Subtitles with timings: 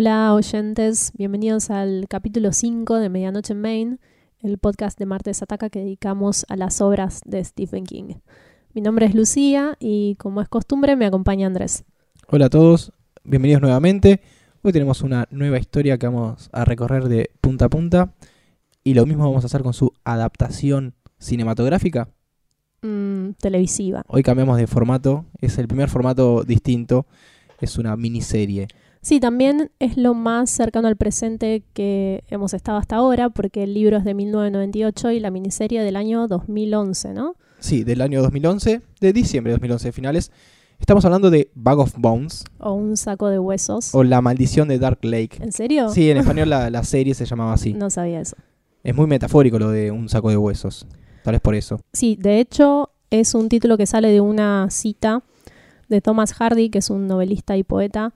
[0.00, 3.98] Hola oyentes, bienvenidos al capítulo 5 de Medianoche en Maine,
[4.38, 8.14] el podcast de Martes Ataca que dedicamos a las obras de Stephen King.
[8.74, 11.84] Mi nombre es Lucía y como es costumbre me acompaña Andrés.
[12.28, 12.92] Hola a todos,
[13.24, 14.20] bienvenidos nuevamente.
[14.62, 18.14] Hoy tenemos una nueva historia que vamos a recorrer de punta a punta
[18.84, 22.08] y lo mismo vamos a hacer con su adaptación cinematográfica.
[22.82, 24.04] Mm, televisiva.
[24.06, 27.06] Hoy cambiamos de formato, es el primer formato distinto,
[27.60, 28.68] es una miniserie.
[29.00, 33.74] Sí, también es lo más cercano al presente que hemos estado hasta ahora, porque el
[33.74, 37.34] libro es de 1998 y la miniserie del año 2011, ¿no?
[37.60, 40.32] Sí, del año 2011, de diciembre de 2011 finales.
[40.80, 43.92] Estamos hablando de Bag of Bones O un saco de huesos.
[43.94, 45.38] o La maldición de Dark Lake.
[45.40, 45.88] ¿En serio?
[45.90, 47.74] Sí, en español la, la serie se llamaba así.
[47.74, 48.36] No sabía eso.
[48.84, 50.86] Es muy metafórico lo de un saco de huesos.
[51.24, 51.80] Tal vez por eso.
[51.92, 55.22] Sí, de hecho es un título que sale de una cita
[55.88, 58.14] de Thomas Hardy, que es un novelista y poeta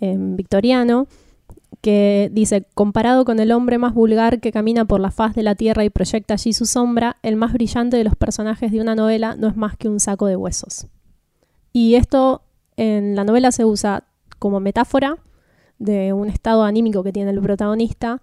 [0.00, 1.06] eh, victoriano,
[1.80, 5.54] que dice, comparado con el hombre más vulgar que camina por la faz de la
[5.54, 9.36] tierra y proyecta allí su sombra, el más brillante de los personajes de una novela
[9.36, 10.86] no es más que un saco de huesos.
[11.72, 12.42] Y esto
[12.76, 14.04] en la novela se usa
[14.38, 15.18] como metáfora
[15.78, 18.22] de un estado anímico que tiene el protagonista,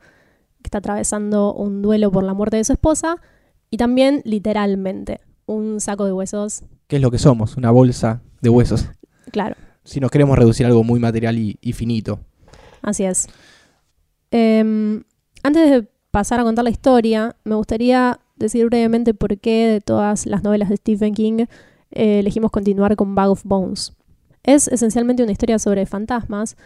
[0.62, 3.18] que está atravesando un duelo por la muerte de su esposa,
[3.70, 7.58] y también literalmente, un saco de huesos, ¿Qué es lo que somos?
[7.58, 8.88] Una bolsa de huesos.
[9.32, 9.56] claro.
[9.84, 12.20] Si nos queremos reducir algo muy material y, y finito.
[12.81, 13.28] Así es.
[14.31, 15.03] Em,
[15.44, 20.26] antes de pasar a contar la historia, me gustaría decir brevemente por qué de todas
[20.26, 21.45] las novelas de Stephen King
[21.92, 23.94] eh, elegimos continuar con Bag of Bones.
[24.44, 26.58] Es esencialmente una historia sobre fantasmas,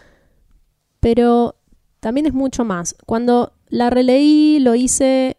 [1.00, 1.56] pero
[2.00, 2.96] también es mucho más.
[3.06, 5.36] Cuando la releí lo hice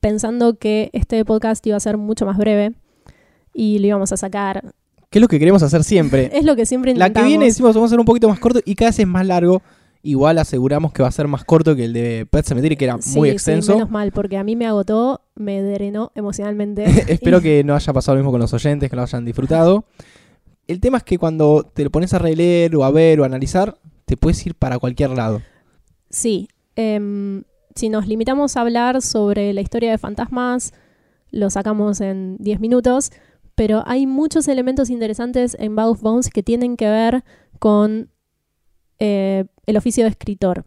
[0.00, 2.74] pensando que este podcast iba a ser mucho más breve
[3.54, 4.74] y lo íbamos a sacar.
[5.12, 6.30] ¿Qué es lo que queremos hacer siempre?
[6.34, 7.24] Es lo que siempre La intentamos.
[7.26, 9.24] que viene decimos vamos a hacer un poquito más corto y cada vez es más
[9.26, 9.62] largo.
[10.04, 12.96] Igual aseguramos que va a ser más corto que el de Pet Cemetery, que era
[13.00, 13.74] Sí, muy sí, extenso.
[13.74, 16.82] menos mal, porque a mí me agotó, me drenó emocionalmente.
[17.12, 19.84] Espero que no haya pasado lo mismo con los oyentes, que lo hayan disfrutado.
[20.66, 23.26] El tema es que cuando te lo pones a releer o a ver o a
[23.26, 25.40] analizar, te puedes ir para cualquier lado.
[26.10, 26.48] Sí.
[26.74, 27.44] em,
[27.74, 30.72] si nos limitamos a hablar sobre la historia de fantasmas,
[31.30, 33.12] lo sacamos en 10 minutos,
[33.54, 37.24] pero hay muchos elementos interesantes en Bag of Bones que tienen que ver
[37.58, 38.10] con
[38.98, 40.64] eh, el oficio de escritor.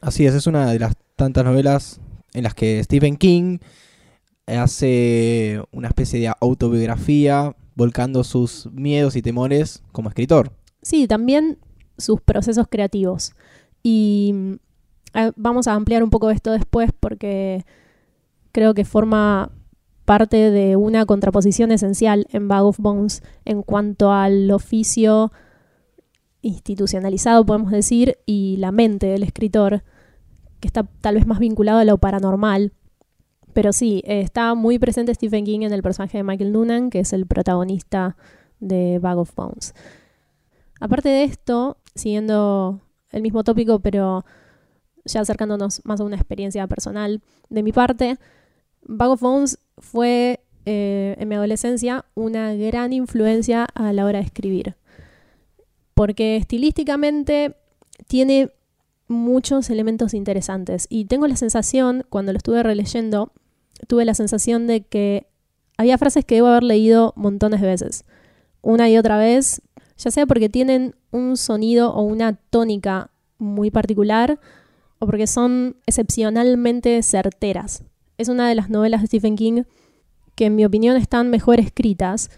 [0.00, 2.00] Así es, es una de las tantas novelas
[2.32, 3.58] en las que Stephen King
[4.46, 10.52] hace una especie de autobiografía volcando sus miedos y temores como escritor.
[10.82, 11.58] Sí, también
[11.98, 13.32] sus procesos creativos.
[13.82, 14.52] Y mm,
[15.14, 17.64] eh, vamos a ampliar un poco esto después porque
[18.52, 19.50] creo que forma
[20.10, 25.30] parte de una contraposición esencial en Bag of Bones en cuanto al oficio
[26.42, 29.84] institucionalizado, podemos decir, y la mente del escritor,
[30.58, 32.72] que está tal vez más vinculado a lo paranormal.
[33.52, 36.98] Pero sí, eh, está muy presente Stephen King en el personaje de Michael Noonan, que
[36.98, 38.16] es el protagonista
[38.58, 39.74] de Bag of Bones.
[40.80, 42.80] Aparte de esto, siguiendo
[43.12, 44.24] el mismo tópico, pero
[45.04, 48.18] ya acercándonos más a una experiencia personal de mi parte,
[48.82, 54.26] Bag of Bones fue eh, en mi adolescencia una gran influencia a la hora de
[54.26, 54.76] escribir.
[55.94, 57.56] Porque estilísticamente
[58.06, 58.50] tiene
[59.08, 60.86] muchos elementos interesantes.
[60.88, 63.32] Y tengo la sensación, cuando lo estuve releyendo,
[63.86, 65.26] tuve la sensación de que
[65.76, 68.04] había frases que debo haber leído montones de veces.
[68.62, 69.62] Una y otra vez,
[69.96, 74.38] ya sea porque tienen un sonido o una tónica muy particular
[74.98, 77.82] o porque son excepcionalmente certeras.
[78.20, 79.62] Es una de las novelas de Stephen King
[80.34, 82.30] que en mi opinión están mejor escritas,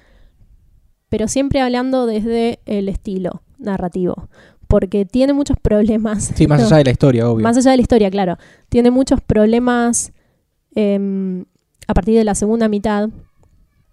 [1.09, 4.28] pero siempre hablando desde el estilo narrativo,
[4.69, 6.32] porque tiene muchos problemas.
[6.34, 7.42] Sí, más No, allá de la historia, obvio.
[7.42, 8.39] más allá de la historia, claro.
[8.68, 10.12] Tiene muchos problemas
[10.74, 11.45] em,
[11.86, 13.10] a partir de la segunda mitad,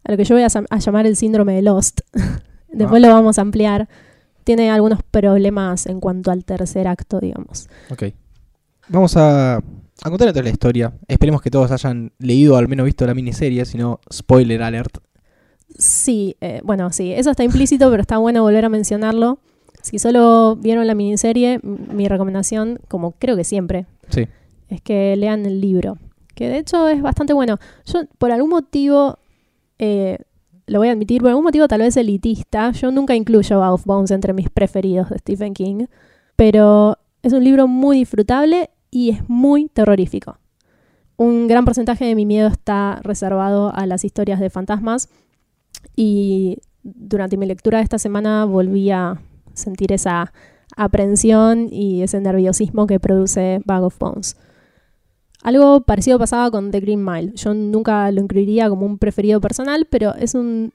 [0.06, 2.02] a lo que yo voy a llamar el síndrome de Lost.
[2.72, 3.08] Después Ah.
[3.08, 3.90] lo vamos a ampliar.
[4.44, 7.68] Tiene algunos problemas en cuanto al tercer acto, digamos.
[7.92, 8.04] Ok.
[8.88, 9.62] Vamos a,
[10.04, 10.94] a contar entonces la historia.
[11.08, 14.98] Esperemos que todos hayan leído o al menos visto la miniserie, si no, spoiler alert.
[15.78, 19.40] Sí, eh, bueno, sí, eso está implícito, pero está bueno volver a mencionarlo.
[19.82, 24.28] Si solo vieron la miniserie, mi recomendación, como creo que siempre, Sí.
[24.68, 25.98] es que lean el libro,
[26.36, 27.60] que de hecho es bastante bueno.
[27.86, 29.20] Yo, por algún motivo,
[29.78, 30.18] eh,
[30.68, 33.86] lo voy a admitir, por algún motivo tal vez elitista, yo nunca incluyo Bag of
[33.86, 35.86] Bones entre mis preferidos de Stephen King,
[36.36, 40.38] pero es un libro muy disfrutable y es muy terrorífico.
[41.18, 45.10] Un gran porcentaje de mi miedo está reservado a las historias de fantasmas
[45.96, 49.22] y durante mi lectura de esta semana volví a
[49.54, 50.32] sentir esa
[50.78, 54.38] aprensión y ese nerviosismo que produce Bag of Bones.
[55.42, 57.34] Algo parecido pasaba con The Green Mile.
[57.36, 60.74] Yo nunca lo incluiría como un preferido personal, pero es un,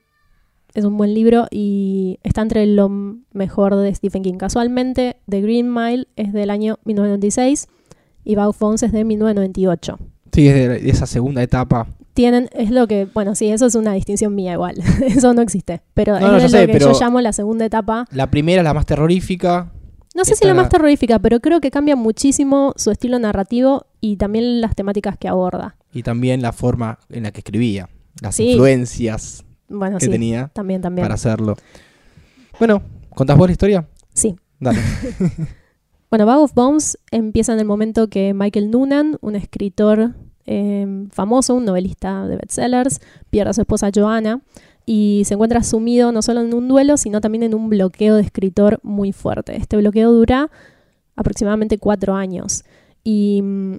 [0.73, 2.89] es un buen libro y está entre lo
[3.31, 4.37] mejor de Stephen King.
[4.37, 7.67] Casualmente, The Green Mile es del año 1996
[8.25, 9.97] y Bag of Bones es de 1998.
[10.33, 11.87] Sí, es de esa segunda etapa.
[12.13, 14.75] Tienen, es lo que, bueno, sí, eso es una distinción mía igual.
[15.05, 15.81] eso no existe.
[15.93, 18.05] Pero No, no, es ya de sé, lo que pero- yo llamo la segunda etapa.
[18.11, 19.71] La primera, la más terrorífica.
[20.13, 24.15] No sé si la más terrorífica, pero creo que cambia muchísimo su estilo narrativo y
[24.15, 25.75] también las temáticas que aborda.
[25.93, 27.89] Y también la forma en la que escribía.
[28.21, 28.51] Las Sí.
[28.51, 31.03] influencias Bueno, que sí, tenía también, también.
[31.03, 31.57] para hacerlo.
[32.59, 33.87] Bueno, ¿contás vos la historia?
[34.13, 34.37] Sí.
[34.57, 34.79] Dale.
[36.09, 40.13] Bueno, Bag of Bones empieza en el momento que Michael Noonan, un escritor
[40.45, 44.41] eh, famoso, un novelista de bestsellers, pierde a su esposa Joanna
[44.85, 48.21] y se encuentra sumido no solo en un duelo, sino también en un bloqueo de
[48.21, 49.57] escritor muy fuerte.
[49.57, 50.51] Este bloqueo dura
[51.15, 52.63] aproximadamente cuatro años
[53.03, 53.75] y mm,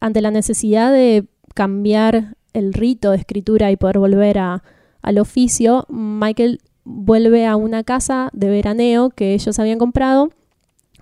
[0.00, 4.62] ante la necesidad de cambiar el rito de escritura y poder volver a-
[5.02, 10.30] al oficio, Michael vuelve a una casa de veraneo que ellos habían comprado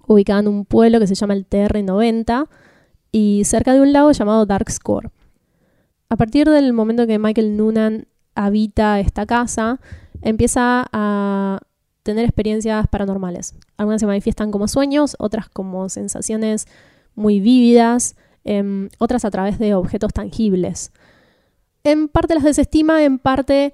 [0.07, 2.49] ubicada en un pueblo que se llama el TR-90
[3.13, 5.11] y cerca de un lago llamado Dark Score.
[6.09, 9.81] A partir del momento que Michael Noonan habita esta casa,
[10.23, 11.61] empieza a
[12.03, 13.57] tener experiencias paranormales.
[13.77, 16.67] Algunas se manifiestan como sueños, otras como sensaciones
[17.17, 18.15] muy vívidas,
[18.45, 20.93] em, otras a través de objetos tangibles.
[21.83, 23.73] En parte las desestima, en parte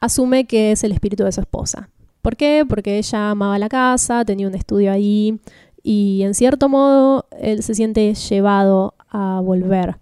[0.00, 1.90] asume que es el espíritu de su esposa.
[2.22, 2.64] ¿Por qué?
[2.68, 5.38] Porque ella amaba la casa, tenía un estudio ahí
[5.82, 9.96] y en cierto modo él se siente llevado a volver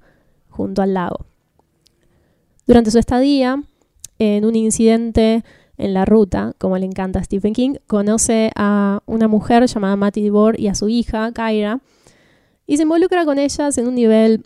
[0.49, 1.27] junto al lago.
[2.67, 3.63] Durante su estadía,
[4.19, 5.45] en un incidente
[5.79, 10.23] en la ruta, como le encanta a Stephen King, conoce a una mujer llamada Matty
[10.23, 11.81] DeBoer y a su hija, Kyra,
[12.67, 14.45] y se involucra con ellas en un nivel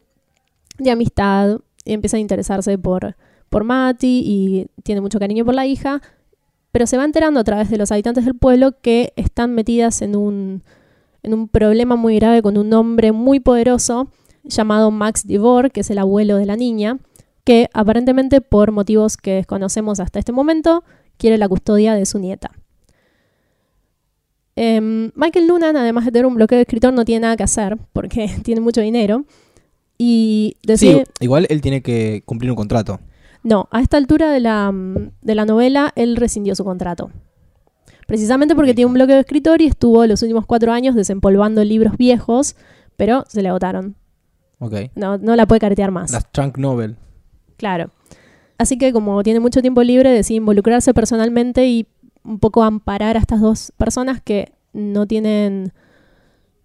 [0.79, 3.17] de amistad y empieza a interesarse por,
[3.49, 6.03] por Matty y tiene mucho cariño por la hija,
[6.73, 10.17] pero se va enterando a través de los habitantes del pueblo que están metidas en
[10.17, 10.63] un,
[11.23, 14.09] en un problema muy grave con un hombre muy poderoso
[14.45, 16.99] llamado Max DeVore, que es el abuelo de la niña,
[17.45, 20.85] que aparentemente por motivos que desconocemos hasta este momento,
[21.17, 22.51] quiere la custodia de su nieta.
[24.57, 27.79] Em, Michael Noonan, además de tener un bloqueo de escritor, no tiene nada que hacer
[27.93, 29.25] porque tiene mucho dinero.
[29.99, 33.01] Y decide, Sí, igual él tiene que cumplir un contrato.
[33.43, 34.73] no, a esta altura de la,
[35.21, 37.11] de la novela, él rescindió su contrato.
[38.11, 41.97] Precisamente porque tiene un bloqueo de escritor y estuvo los últimos cuatro años desempolvando libros
[41.97, 42.57] viejos,
[42.97, 43.95] pero se le agotaron.
[44.59, 44.75] Ok.
[44.97, 46.11] No, no la puede caretear más.
[46.11, 46.97] Las Trunk Novel.
[47.57, 47.93] Claro.
[48.59, 51.87] Así que como tiene mucho tiempo libre, decide involucrarse personalmente y
[52.25, 55.73] un poco amparar a estas dos personas que no tienen,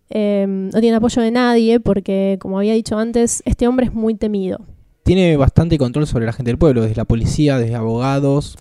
[0.10, 4.16] eh, no tienen apoyo de nadie porque, como había dicho antes, este hombre es muy
[4.16, 4.62] temido.
[5.04, 8.58] Tiene bastante control sobre la gente del pueblo, desde la policía, desde abogados.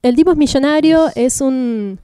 [0.00, 2.00] El tipo es millonario, es un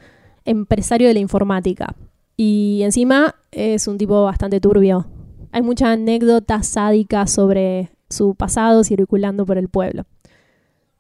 [0.49, 1.95] empresario de la informática
[2.37, 5.07] y encima es un tipo bastante turbio.
[5.53, 10.05] Hay mucha anécdota sádica sobre su pasado circulando por el pueblo.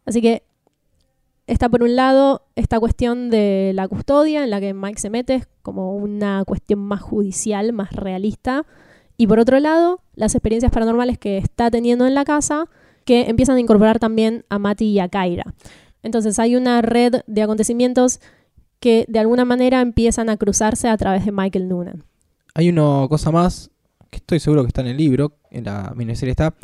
[0.04, 0.42] Así que
[1.46, 5.44] está por un lado esta cuestión de la custodia en la que Mike se mete,
[5.62, 8.66] como una cuestión más judicial, más realista.
[9.16, 12.66] Y por otro lado, las experiencias paranormales que está teniendo en la casa,
[13.04, 15.54] que empiezan a incorporar también a Mati y a Kaira.
[16.02, 18.20] Entonces hay una red de acontecimientos
[18.80, 22.04] que de alguna manera empiezan a cruzarse a través de Michael Noonan.
[22.54, 23.70] Hay una cosa más,
[24.11, 26.54] que estoy seguro que está en el libro, en la miniserie está,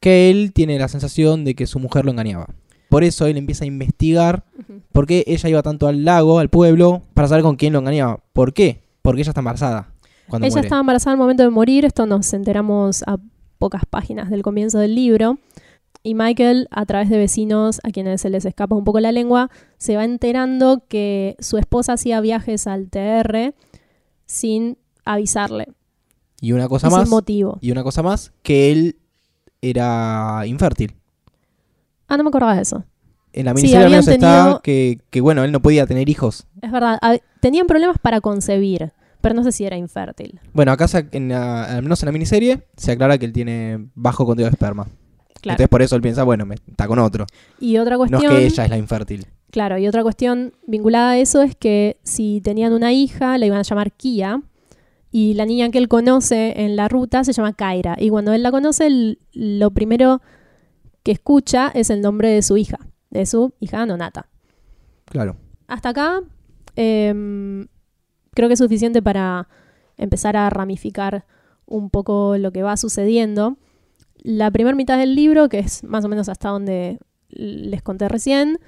[0.00, 2.48] que él tiene la sensación de que su mujer lo engañaba.
[2.88, 4.44] Por eso él empieza a investigar
[4.92, 8.20] por qué ella iba tanto al lago, al pueblo, para saber con quién lo engañaba.
[8.32, 8.82] ¿Por qué?
[9.02, 9.92] Porque ella está embarazada
[10.28, 10.66] cuando Ella muere.
[10.66, 13.18] estaba embarazada al momento de morir, esto nos enteramos a
[13.58, 15.38] pocas páginas del comienzo del libro.
[16.02, 19.50] Y Michael, a través de vecinos a quienes se les escapa un poco la lengua,
[19.76, 23.54] se va enterando que su esposa hacía viajes al TR
[24.24, 25.66] sin avisarle
[26.40, 27.58] Y una cosa y más, sin motivo.
[27.60, 28.96] y una cosa más, que él
[29.60, 30.94] era infértil.
[32.08, 32.84] Ah, no me acordaba de eso.
[33.32, 36.08] En la Sí, miniserie al habían menos está que, que, bueno, él no podía tener
[36.08, 36.46] hijos.
[36.62, 36.98] Es verdad,
[37.40, 40.40] tenían problemas para concebir, pero no sé si era infértil.
[40.52, 43.86] Bueno, acá se- en la- al menos en la miniserie se aclara que él tiene
[43.94, 44.88] bajo conteo de esperma.
[45.40, 45.54] Claro.
[45.54, 47.26] Entonces por eso él piensa, bueno, me, está con otro.
[47.58, 48.22] y otra No cuestión...
[48.24, 49.26] es que ella es la infértil.
[49.50, 53.58] Claro, y otra cuestión vinculada a eso es que si tenían una hija, la iban
[53.58, 54.42] a llamar Kia,
[55.10, 57.96] y la niña que él conoce en la ruta se llama Kaira.
[57.98, 60.22] Y cuando él la conoce, lo primero
[61.02, 62.78] que escucha es el nombre de su hija,
[63.10, 64.28] de su hija Nonata.
[65.06, 65.36] Claro.
[65.66, 66.20] Hasta acá,
[66.76, 67.66] em,
[68.34, 69.48] creo que es suficiente para
[69.96, 71.24] empezar a ramificar
[71.66, 73.56] un poco lo que va sucediendo.
[74.22, 76.98] La primera mitad del libro, que es más o menos hasta donde
[77.28, 78.58] les conté recién,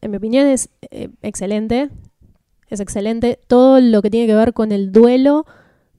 [0.00, 1.90] en mi opinión es eh, excelente.
[2.68, 3.38] Es excelente.
[3.46, 5.46] Todo lo que tiene que ver con el duelo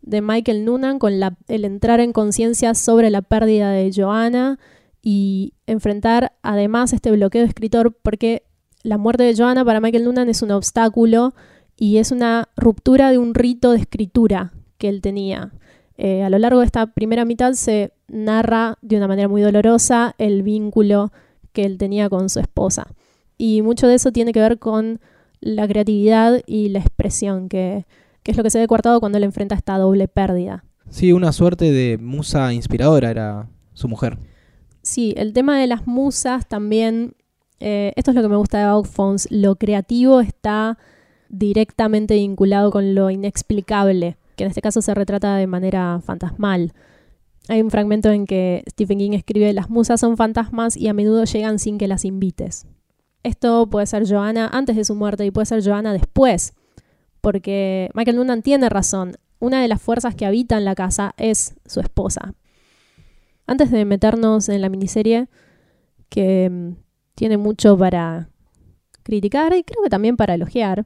[0.01, 1.13] de Michael Noonan, con
[1.47, 4.59] el entrar en conciencia sobre la pérdida de Joanna
[5.01, 8.43] y enfrentar además este bloqueo de escritor, porque
[8.83, 11.33] la muerte de Joanna para Michael Noonan es un obstáculo
[11.75, 15.51] y es una ruptura de un rito de escritura que él tenía.
[15.97, 20.15] Eh, a lo largo de esta primera mitad se narra de una manera muy dolorosa
[20.17, 21.11] el vínculo
[21.53, 22.87] que él tenía con su esposa.
[23.37, 24.99] Y mucho de eso tiene que ver con
[25.41, 27.85] la creatividad y la expresión, que,
[28.23, 30.63] que es lo que se ve coartado cuando él enfrenta esta doble pérdida.
[30.89, 34.17] Sí, una suerte de musa inspiradora era su mujer.
[34.81, 37.15] Sí, el tema de las musas también,
[37.59, 40.77] eh, esto es lo que me gusta de Outphones, lo creativo está
[41.29, 46.73] directamente vinculado con lo inexplicable, que en este caso se retrata de manera fantasmal.
[47.49, 51.23] Hay un fragmento en que Stephen King escribe, las musas son fantasmas y a menudo
[51.23, 52.67] llegan sin que las invites.
[53.23, 56.53] Esto puede ser Joanna antes de su muerte y puede ser Joanna después,
[57.21, 59.17] porque Michael Noonan tiene razón.
[59.39, 62.35] Una de las fuerzas que habitan la casa es su esposa.
[63.47, 65.27] Antes de meternos en la miniserie,
[66.09, 66.75] que mm,
[67.15, 68.29] tiene mucho para
[69.01, 70.85] criticar y creo que también para elogiar,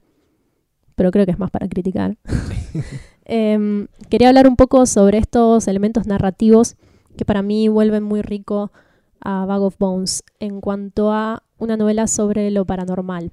[0.95, 2.17] pero creo que es más para criticar,
[3.25, 6.75] em, quería hablar un poco sobre estos elementos narrativos
[7.17, 8.71] que para mí vuelven muy rico
[9.21, 13.31] a Bag of Bones en cuanto a una novela sobre lo paranormal.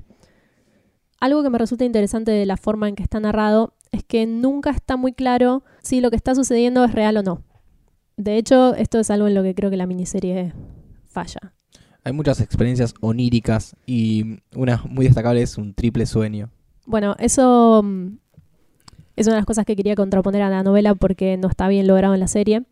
[1.20, 4.70] Algo que me resulta interesante de la forma en que está narrado es que nunca
[4.70, 7.42] está muy claro si lo que está sucediendo es real o no.
[8.16, 10.54] De hecho, esto es algo en lo que creo que la miniserie
[11.08, 11.54] falla.
[12.04, 16.50] Hay muchas experiencias oníricas y una muy destacable es un triple sueño.
[16.86, 18.18] Bueno, eso mm,
[19.16, 21.86] es una de las cosas que quería contraponer a la novela porque no está bien
[21.86, 22.64] logrado en la serie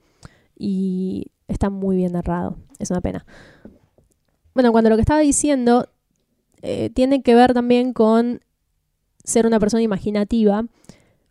[0.57, 2.57] y está muy bien narrado.
[2.79, 3.27] Es una pena.
[4.55, 5.89] Bueno, cuando lo que estaba diciendo
[6.63, 8.41] eh, tiene que ver también con
[9.25, 10.65] ser una persona imaginativa,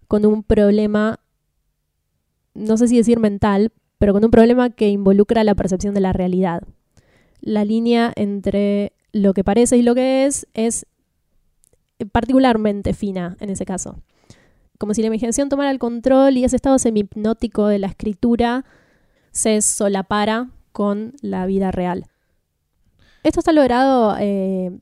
[0.07, 1.19] con un problema,
[2.53, 6.13] no sé si decir mental, pero con un problema que involucra la percepción de la
[6.13, 6.63] realidad.
[7.41, 10.85] La línea entre lo que parece y lo que es es
[12.11, 14.01] particularmente fina en ese caso.
[14.77, 18.65] Como si la imaginación tomara el control y ese estado semi-hipnótico de la escritura
[19.31, 22.05] se solapara con la vida real.
[23.23, 24.79] Esto está logrado eh,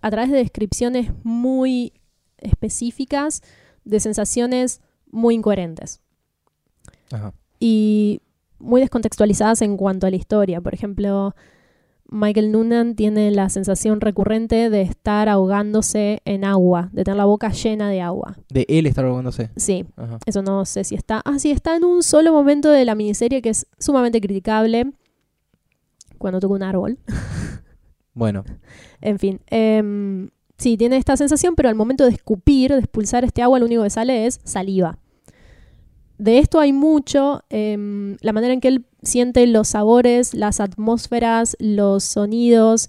[0.00, 1.92] a través de descripciones muy
[2.38, 3.42] específicas
[3.84, 6.00] de sensaciones muy incoherentes.
[7.60, 8.20] Y
[8.58, 10.60] muy descontextualizadas en cuanto a la historia.
[10.60, 11.34] Por ejemplo,
[12.14, 17.50] Michael Noonan tiene la sensación recurrente de estar ahogándose en agua, de tener la boca
[17.50, 18.38] llena de agua.
[18.48, 19.50] De él estar ahogándose.
[19.56, 19.84] Sí,
[20.24, 21.22] eso no sé si está.
[21.24, 24.92] Ah, sí, está en un solo momento de la miniserie que es sumamente criticable.
[26.16, 26.98] Cuando toca un árbol.
[28.16, 28.44] Bueno.
[29.00, 29.40] En fin.
[29.48, 33.66] Em, sí, tiene esta sensación, pero al momento de escupir, de expulsar este agua, lo
[33.66, 34.98] único que sale es saliva.
[36.18, 37.42] De esto hay mucho.
[37.50, 42.88] Em, la manera en que él siente los sabores, las atmósferas, los sonidos,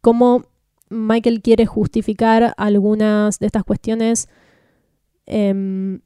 [0.00, 0.44] cómo
[0.88, 4.28] Michael quiere justificar algunas de estas cuestiones
[5.26, 6.00] em,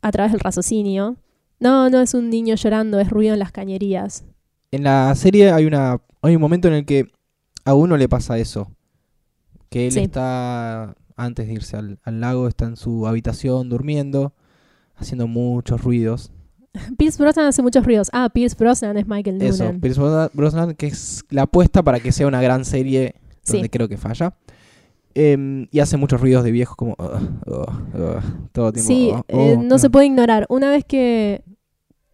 [0.00, 1.16] a través del raciocinio.
[1.58, 4.24] No, no es un niño llorando, es ruido en las cañerías.
[4.70, 7.10] En la serie hay, una, hay un momento en el que
[7.64, 8.70] a uno le pasa eso.
[9.68, 14.34] Que él está, antes de irse al, lago, está en su habitación durmiendo,
[15.02, 16.32] haciendo muchos ruidos.
[16.98, 18.08] Pierce Brosnan hace muchos ruidos.
[18.12, 19.54] Ah, Pierce Brosnan es Michael Noonan.
[19.54, 20.00] Eso, Pierce
[20.32, 23.14] Brosnan, que es la apuesta para que sea una gran serie
[23.46, 24.34] donde creo que falla.
[25.14, 26.96] Em, y hace muchos ruidos de viejos como...
[28.52, 28.88] todo tiempo.
[28.88, 30.46] Sí, eh, no, se puede ignorar.
[30.48, 31.44] Una vez que,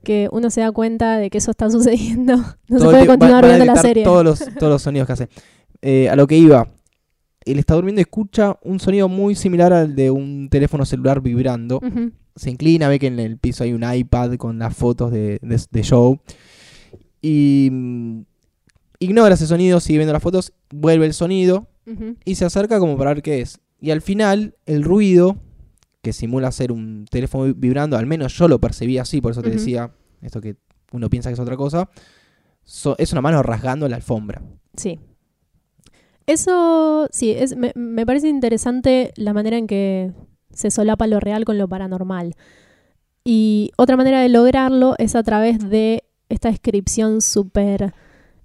[0.03, 2.37] que uno se da cuenta de que eso está sucediendo,
[2.69, 4.05] no se puede continuar viendo la serie.
[4.05, 5.29] Todos los, todos los sonidos que hace.
[5.81, 6.67] Eh, a lo que iba,
[7.45, 11.81] él está durmiendo y escucha un sonido muy similar al de un teléfono celular vibrando.
[12.39, 15.85] Se inclina, ve que en el piso hay un iPad con las fotos de, de,
[15.85, 16.21] Joe.
[17.21, 18.21] Y mm,
[19.01, 21.69] ignora ese sonido, sigue viendo las fotos, vuelve el sonido
[22.25, 23.61] y se acerca como para ver qué es.
[23.81, 25.39] Y al final, el ruido
[26.03, 29.51] que simula ser un teléfono vibrando, al menos yo lo percibí así, por eso te
[29.51, 29.93] decía
[30.23, 30.57] esto que
[30.93, 31.91] uno piensa que es otra cosa,
[32.99, 34.43] es una mano rasgando la alfombra.
[34.77, 35.01] Sí.
[36.27, 40.13] Eso, sí, es, me, me, parece interesante la manera en que
[40.59, 42.35] se solapa lo real con lo paranormal.
[43.25, 47.95] Y otra manera de lograrlo es a través de esta descripción súper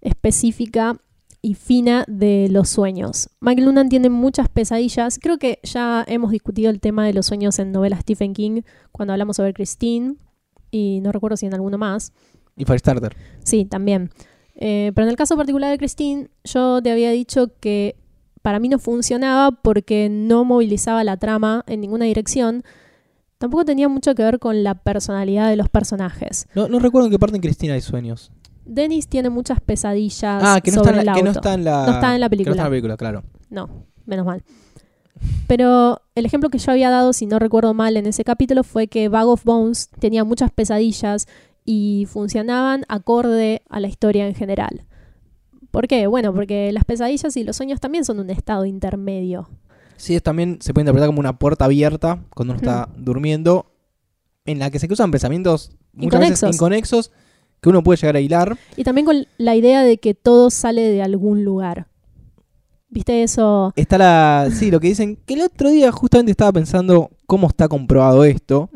[0.01, 0.95] específica
[1.41, 3.29] y fina de los sueños.
[3.41, 5.17] Michael Noonan tiene muchas pesadillas.
[5.19, 9.13] Creo que ya hemos discutido el tema de los sueños en novelas Stephen King cuando
[9.13, 10.15] hablamos sobre Christine
[10.69, 12.13] y no recuerdo si en alguno más.
[12.55, 13.15] Y Firestarter.
[13.43, 14.11] Sí, también.
[14.55, 17.95] Eh, pero en el caso particular de Christine, yo te había dicho que
[18.43, 22.63] para mí no funcionaba porque no movilizaba la trama en ninguna dirección.
[23.39, 26.47] Tampoco tenía mucho que ver con la personalidad de los personajes.
[26.53, 28.31] No, no recuerdo en qué parte en Cristina hay sueños.
[28.65, 31.85] Dennis tiene muchas pesadillas Ah, que no, está en la, que no está en la...
[31.85, 32.63] No está en la que no está en película.
[32.63, 33.23] la película, claro.
[33.49, 33.69] No,
[34.05, 34.43] menos mal.
[35.47, 38.87] Pero el ejemplo que yo había dado, si no recuerdo mal en ese capítulo, fue
[38.87, 41.27] que Bag of Bones tenía muchas pesadillas
[41.65, 44.85] y funcionaban acorde a la historia en general.
[45.73, 46.05] ¿Por qué?
[46.05, 49.49] Bueno, porque las pesadillas y los sueños también son un estado intermedio.
[49.97, 53.65] Sí, es también se puede interpretar como una puerta abierta cuando uno está durmiendo,
[54.45, 56.55] en la que se cruzan pensamientos muchas veces Inconexos.
[56.55, 57.11] inconexos
[57.59, 58.55] que uno puede llegar a hilar.
[58.77, 61.87] Y también con la idea de que todo sale de algún lugar.
[62.89, 63.73] ¿Viste eso?
[63.75, 64.49] Está la.
[64.53, 65.17] Sí, lo que dicen.
[65.25, 68.69] Que el otro día justamente estaba pensando cómo está comprobado esto.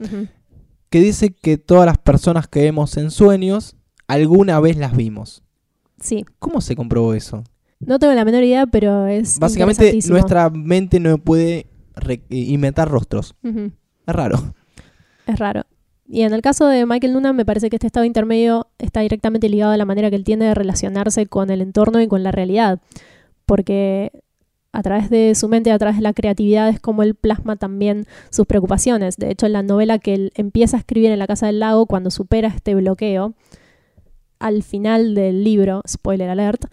[0.90, 3.76] Que dice que todas las personas que vemos en sueños,
[4.08, 5.44] alguna vez las vimos.
[6.00, 7.44] Sí, ¿Cómo se comprobó eso?
[7.80, 11.68] no tengo la menor idea, pero es Básicamente, nuestra mente no puede
[12.08, 13.36] eh, inventar rostros.
[13.44, 14.54] Es raro.
[15.26, 15.64] Es raro.
[16.08, 19.50] Y en el caso de Michael Noonan, me parece que este estado intermedio está directamente
[19.50, 22.32] ligado a la manera que él tiene de relacionarse con el entorno y con la
[22.32, 22.80] realidad.
[23.46, 24.12] Porque
[24.72, 28.06] a través de su mente, a través de la creatividad, es como él plasma también
[28.30, 29.18] sus preocupaciones.
[29.18, 31.88] De hecho, en la novela que él empieza a escribir en la Casa del Lago,
[31.88, 33.34] cuando supera este bloqueo,
[34.40, 36.66] al final del libro, spoiler alert,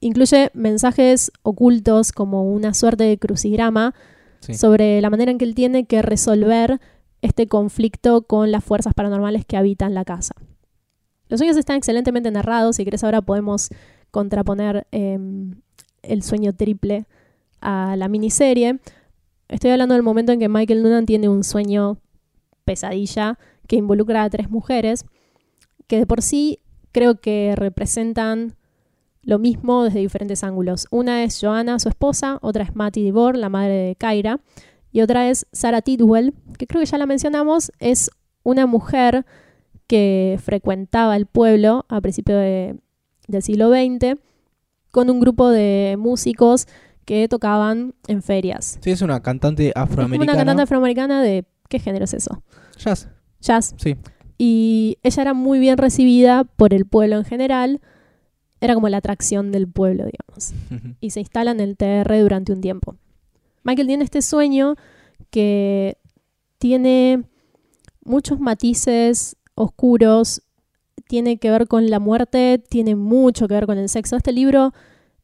[0.00, 3.94] incluye mensajes ocultos como una suerte de crucigrama
[4.40, 4.54] Sí.
[4.54, 6.80] sobre la manera en que él tiene que resolver
[7.20, 10.34] este conflicto con las fuerzas paranormales que habitan la casa.
[11.28, 13.68] Los sueños están excelentemente narrados, si querés ahora podemos
[14.10, 15.16] contraponer eh,
[16.02, 17.06] el sueño triple
[17.60, 18.80] a la miniserie.
[19.48, 21.98] Estoy hablando del momento en que Michael Noonan tiene un sueño
[22.64, 23.38] pesadilla
[23.68, 25.04] que involucra a tres mujeres
[25.86, 26.58] que de por sí
[26.92, 28.54] creo que representan
[29.22, 30.86] lo mismo desde diferentes ángulos.
[30.90, 34.40] Una es Joanna, su esposa, otra es Matty DeVore, la madre de Kyra,
[34.90, 38.10] y otra es Sarah Tidwell, que creo que ya la mencionamos, es
[38.42, 39.24] una mujer
[39.86, 42.78] que frecuentaba el pueblo a principios de-
[43.28, 44.18] del siglo XX
[44.90, 46.66] con un grupo de músicos
[47.04, 48.78] que tocaban en ferias.
[48.82, 50.32] Sí, es una cantante Es afroamericana.
[50.32, 51.44] una cantante afroamericana de...
[51.68, 52.42] ¿Qué género es eso?
[52.76, 53.08] Jazz,
[53.40, 53.74] Jazz.
[53.78, 53.96] sí.
[54.44, 57.80] Y ella era muy bien recibida por el pueblo en general.
[58.60, 60.52] Era como la atracción del pueblo, digamos.
[61.00, 62.96] Y se instala en el TR durante un tiempo.
[63.62, 64.74] Michael tiene este sueño
[65.30, 65.96] que
[66.58, 67.22] tiene
[68.04, 70.42] muchos matices oscuros,
[71.06, 74.16] tiene que ver con la muerte, tiene mucho que ver con el sexo.
[74.16, 74.72] Este libro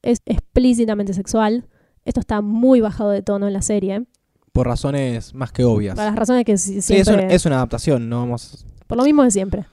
[0.03, 1.67] es explícitamente sexual.
[2.05, 4.05] Esto está muy bajado de tono en la serie.
[4.53, 5.97] Por razones más que obvias.
[5.97, 7.35] Para las razones que si- Sí, es siempre...
[7.35, 8.65] es una adaptación, no vamos.
[8.89, 9.67] Por lo mismo de siempre.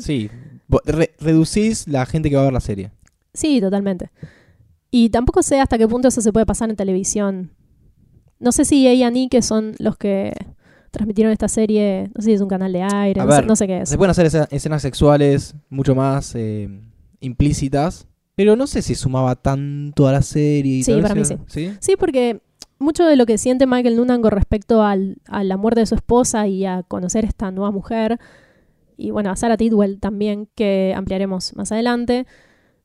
[0.00, 0.28] Sí.
[0.84, 2.90] Re- reducís la gente que va a ver la serie.
[3.34, 4.10] Sí, totalmente.
[4.90, 7.50] Y tampoco sé hasta qué punto eso se puede pasar en televisión.
[8.40, 10.32] No sé si A&E, que son los que
[10.90, 13.56] transmitieron esta serie, no sé si es un canal de aire, no, sé, ver, no
[13.56, 13.88] sé qué es.
[13.88, 16.68] Se pueden hacer escenas sexuales mucho más eh,
[17.20, 20.78] implícitas, pero no sé si sumaba tanto a la serie.
[20.78, 21.72] Y Sí, para mí ¿Sí?
[21.80, 22.40] Sí, porque
[22.78, 25.94] mucho de lo que siente Michael Noonan con respecto al- a la muerte de su
[25.94, 28.18] esposa y a conocer esta nueva mujer,
[28.96, 32.26] y bueno, a Sarah Tidwell también, que ampliaremos más adelante,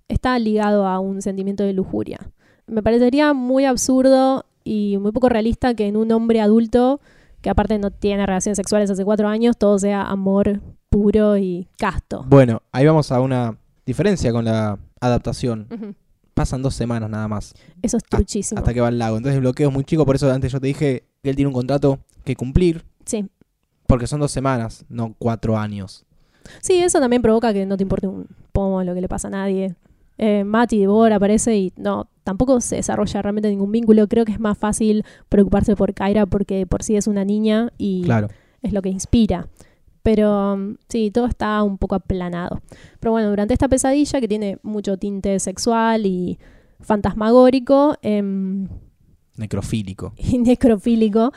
[0.08, 2.20] está ligado a un sentimiento de lujuria.
[2.68, 7.00] Me parecería muy absurdo y muy poco realista que en un hombre adulto,
[7.42, 12.26] que aparte no tiene relaciones sexuales hace cuatro años, todo sea amor puro y casto.
[12.28, 15.68] Bueno, ahí vamos a una diferencia con la adaptación.
[16.34, 18.60] Pasan dos semanas nada más Eso es truchísimo.
[18.60, 19.18] hasta que va al lago.
[19.18, 21.48] Entonces el bloqueo es muy chico, por eso antes yo te dije que él tiene
[21.48, 23.26] un contrato que cumplir, Sí.
[23.92, 26.06] Porque son dos semanas, no cuatro años.
[26.62, 29.32] Sí, eso también provoca que no te importe un pomo lo que le pasa a
[29.32, 29.76] nadie.
[30.18, 34.08] Eh, Mati Deborah aparece y no, tampoco se desarrolla realmente ningún vínculo.
[34.08, 38.04] Creo que es más fácil preocuparse por Kyra porque por sí es una niña y
[38.04, 38.30] Claro.
[38.62, 39.50] es lo que inspira.
[40.04, 42.62] Pero um, sí, todo está un poco aplanado.
[43.02, 46.40] Pero bueno, durante esta pesadilla que tiene mucho tinte sexual y
[46.80, 48.68] fantasmagórico em,
[49.36, 50.14] Necrofílico.
[50.18, 51.32] y necrofílico,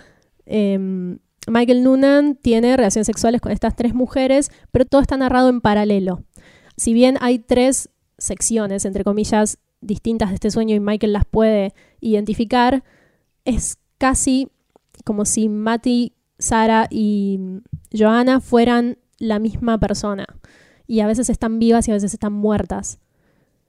[0.47, 5.61] em, Michael Noonan tiene relaciones sexuales con estas tres mujeres, pero todo está narrado en
[5.61, 6.25] paralelo.
[6.77, 11.75] Si bien hay tres secciones, entre comillas, distintas de este sueño y Michael las puede
[12.01, 12.83] identificar,
[13.45, 14.49] es casi
[15.05, 17.39] como si Matty, Sara y
[17.93, 20.27] Joanna fueran la misma persona.
[20.87, 22.99] Y a veces están vivas y a veces están muertas.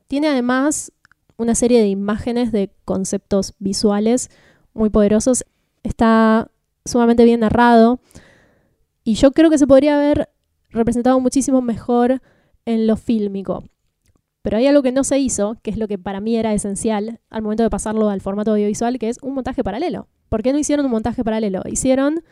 [0.07, 0.91] Tiene además
[1.37, 4.29] una serie de imágenes, de conceptos visuales
[4.73, 5.45] muy poderosos.
[5.83, 6.49] Está
[6.85, 7.99] sumamente bien narrado.
[9.03, 10.29] Y yo creo que se podría haber
[10.71, 12.21] representado muchísimo mejor
[12.65, 13.63] en lo fílmico.
[14.41, 17.19] Pero hay algo que no se hizo, que es lo que para mí era esencial
[17.29, 20.07] al momento de pasarlo al formato audiovisual, que es un montaje paralelo.
[20.29, 21.61] ¿Por qué no hicieron un montaje paralelo?
[21.65, 22.23] Hicieron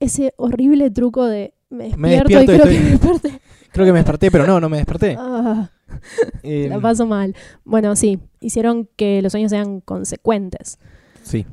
[0.00, 3.40] ese horrible truco de me despierto, despierto y y creo estoy- que me desperté.
[3.72, 5.16] Creo que me desperté, pero no, no me desperté.
[5.18, 5.70] Ah,
[6.42, 7.34] Eh, la paso mal.
[7.62, 10.78] Bueno, sí, hicieron que los sueños sean consecuentes.
[11.22, 11.44] sí.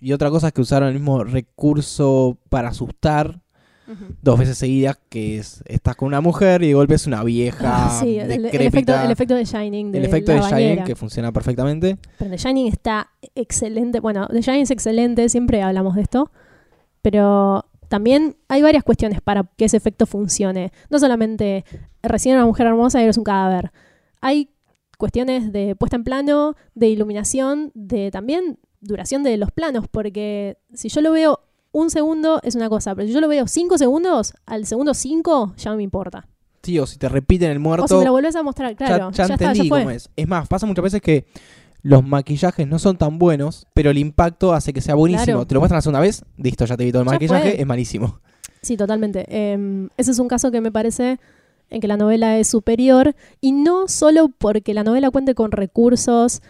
[0.00, 3.40] Y otra cosa es que usaron el mismo recurso para asustar
[4.22, 7.88] dos veces seguidas, que es estás con una mujer y de golpe es una vieja
[7.88, 9.90] Ah, sí, el, el efecto, el efecto de Shining.
[9.90, 10.84] De El efecto la de bañera.
[10.84, 11.98] que funciona perfectamente.
[12.16, 13.98] Pero The Shining está excelente.
[13.98, 16.30] Bueno, The Shining es excelente, siempre hablamos de esto.
[17.02, 20.70] Pero también hay varias cuestiones para que ese efecto funcione.
[20.88, 21.64] No solamente
[22.02, 23.72] recién una mujer hermosa y eres un cadáver.
[24.20, 24.50] Hay
[24.98, 29.86] cuestiones de puesta en plano, de iluminación, de también duración de los planos.
[29.88, 31.40] Porque si yo lo veo
[31.72, 35.54] un segundo es una cosa, pero si yo lo veo cinco segundos, al segundo cinco
[35.56, 36.26] ya no me importa.
[36.62, 37.84] Sí, o si te repiten el muerto.
[37.84, 39.90] O si me lo volvés a mostrar, claro, ya, ya, ya está, ya entendí cómo
[39.90, 40.10] es.
[40.16, 41.24] Es más, pasa muchas veces que
[41.82, 45.24] los maquillajes no son tan buenos, pero el impacto hace que sea buenísimo.
[45.24, 45.46] Claro.
[45.46, 47.60] Te lo muestran la segunda vez, listo, ya te vi todo el maquillaje, fue.
[47.60, 48.20] es malísimo.
[48.60, 49.24] Sí, totalmente.
[49.28, 51.18] Eh, ese es un caso que me parece
[51.70, 56.42] en que la novela es superior y no solo porque la novela cuente con recursos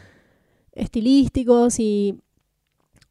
[0.80, 2.18] estilísticos y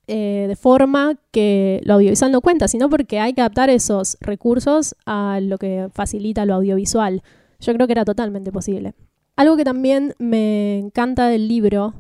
[0.08, 4.96] eh, de forma que lo audiovisual no cuenta, sino porque hay que adaptar esos recursos
[5.06, 7.22] a lo que facilita lo audiovisual.
[7.60, 8.96] Yo creo que era totalmente posible.
[9.36, 11.94] Algo que también me encanta del libro,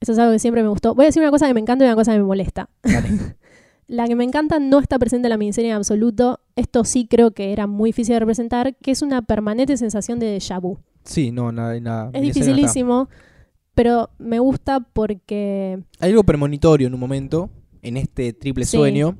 [0.00, 0.94] eso es algo que siempre me gustó.
[0.94, 2.68] Voy a decir una cosa que me encanta y una cosa que me molesta.
[3.88, 6.40] La que me encanta no está presente en la miniserie en absoluto.
[6.56, 10.36] Esto sí creo que era muy difícil de representar, que es una permanente sensación de
[10.36, 10.78] déjà vu.
[11.04, 12.10] sí, no, nada, nada.
[12.12, 13.08] Es dificilísimo,
[13.76, 15.78] pero me gusta porque...
[16.00, 17.50] Hay algo premonitorio en un momento,
[17.82, 18.78] en este triple Sí.
[18.78, 19.18] sueño,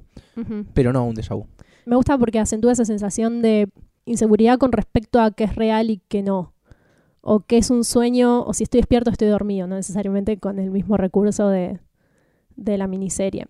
[0.75, 1.47] pero no un déjà vu.
[1.85, 3.69] Me gusta porque acentúa esa sensación de
[4.07, 6.55] inseguridad con respecto a qué es real y qué no.
[7.21, 10.71] O qué es un sueño, o si estoy despierto, estoy dormido, no necesariamente con el
[10.71, 11.79] mismo recurso de,
[12.57, 13.47] de la miniserie.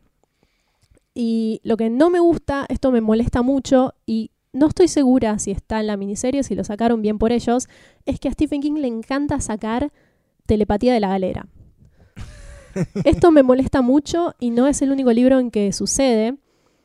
[1.14, 5.50] Y lo que no me gusta, esto me molesta mucho y no estoy segura si
[5.52, 7.68] está en la miniserie, si lo sacaron bien por ellos,
[8.06, 9.92] es que a Stephen King le encanta sacar
[10.46, 11.46] telepatía de la galera.
[13.04, 16.36] Esto me molesta mucho y no es el único libro en que sucede,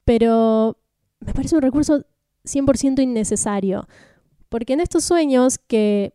[0.06, 0.78] pero
[1.20, 2.06] me parece un recurso
[2.46, 3.88] 100% innecesario.
[4.50, 6.14] Porque en estos sueños que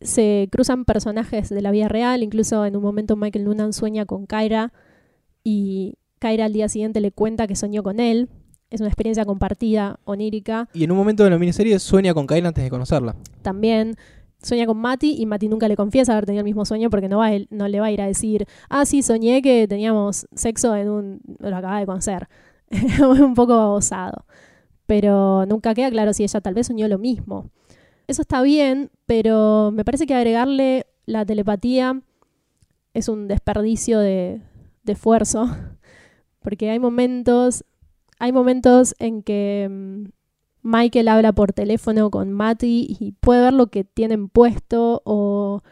[0.00, 4.26] se cruzan personajes de la vida real, incluso en un momento Michael Noonan sueña con
[4.26, 4.72] Kyra
[5.42, 8.28] y Kyra al día siguiente le cuenta que soñó con él.
[8.70, 10.68] Es una experiencia compartida, onírica.
[10.72, 13.14] Y en un momento de la miniserie sueña con Kyle antes de conocerla.
[13.42, 13.96] También
[14.44, 17.18] sueña con Mati y Mati nunca le confiesa haber tenido el mismo sueño porque no,
[17.18, 20.88] va, no le va a ir a decir, ah, sí, soñé que teníamos sexo en
[20.90, 21.20] un...
[21.38, 22.28] lo acaba de conocer.
[23.00, 24.24] un poco babosado.
[24.86, 27.50] Pero nunca queda claro si ella tal vez soñó lo mismo.
[28.06, 32.02] Eso está bien, pero me parece que agregarle la telepatía
[32.92, 34.40] es un desperdicio de,
[34.84, 35.48] de esfuerzo.
[36.42, 37.64] Porque hay momentos,
[38.18, 40.04] hay momentos en que mm,
[40.64, 45.62] Michael habla por teléfono con Matty y puede ver lo que tienen puesto o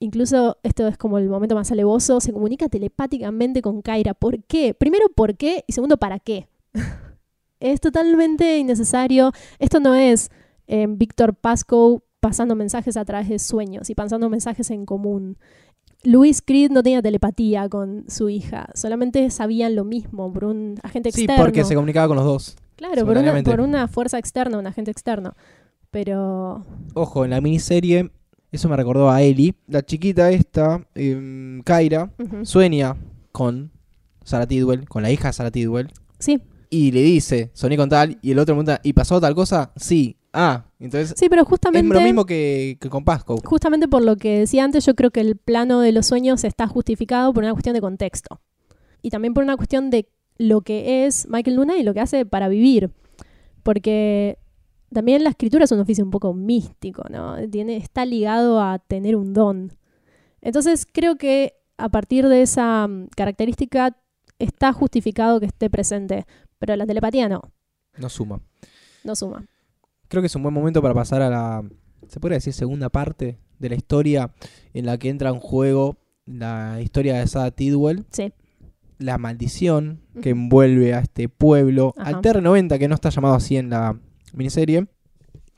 [0.00, 4.12] incluso esto es como el momento más alevoso, se comunica telepáticamente con Kyra.
[4.12, 4.74] ¿Por qué?
[4.74, 5.64] Primero, ¿por qué?
[5.68, 6.48] Y segundo, ¿para qué?
[7.60, 9.30] es totalmente innecesario.
[9.60, 10.30] Esto no es
[10.66, 15.38] eh, Víctor Pascoe pasando mensajes a través de sueños y pasando mensajes en común.
[16.02, 21.12] Luis Creed no tenía telepatía con su hija, solamente sabían lo mismo por un agente
[21.12, 21.44] Sí, externo.
[21.44, 22.56] porque se comunicaba con los dos.
[22.76, 25.34] Claro, por una, por una fuerza externa, un agente externo.
[25.90, 28.10] Pero Ojo, en la miniserie,
[28.52, 29.54] eso me recordó a Ellie.
[29.66, 32.10] La chiquita esta, em, Kyra,
[32.44, 32.96] sueña
[33.32, 33.70] con
[34.24, 35.88] Sarah Tidwell, con la hija de Sarah Tidwell.
[36.18, 39.72] sí, Y le dice, soñé con tal, y el otro pregunta, ¿y pasó tal cosa?
[39.76, 40.16] Sí.
[40.32, 43.36] Ah, entonces sí, pero es justamente, lo mismo que, que con Pasco.
[43.44, 46.66] justamente por lo que decía antes, yo creo que el plano de los sueños está
[46.66, 48.40] justificado por una cuestión de contexto.
[49.02, 52.24] Y también por una cuestión de lo que es Michael Luna y lo que hace
[52.26, 52.90] para vivir.
[53.62, 54.38] Porque
[54.92, 57.36] también la escritura es un oficio un poco místico, ¿no?
[57.48, 59.72] Tiene, está ligado a tener un don.
[60.40, 63.96] Entonces creo que a partir de esa mm, característica
[64.38, 66.26] está justificado que esté presente.
[66.58, 67.42] Pero la telepatía no,
[67.96, 68.40] No suma.
[69.04, 69.44] no suma.
[70.10, 71.64] Creo que es un buen momento para pasar a la,
[72.08, 74.32] se podría decir, segunda parte de la historia
[74.74, 75.96] en la que entra en juego
[76.26, 78.32] la historia de Sarah Tidwell, Sí.
[78.98, 82.08] la maldición que envuelve a este pueblo, Ajá.
[82.08, 83.98] al TR-90, que no está llamado así en la
[84.34, 84.88] miniserie.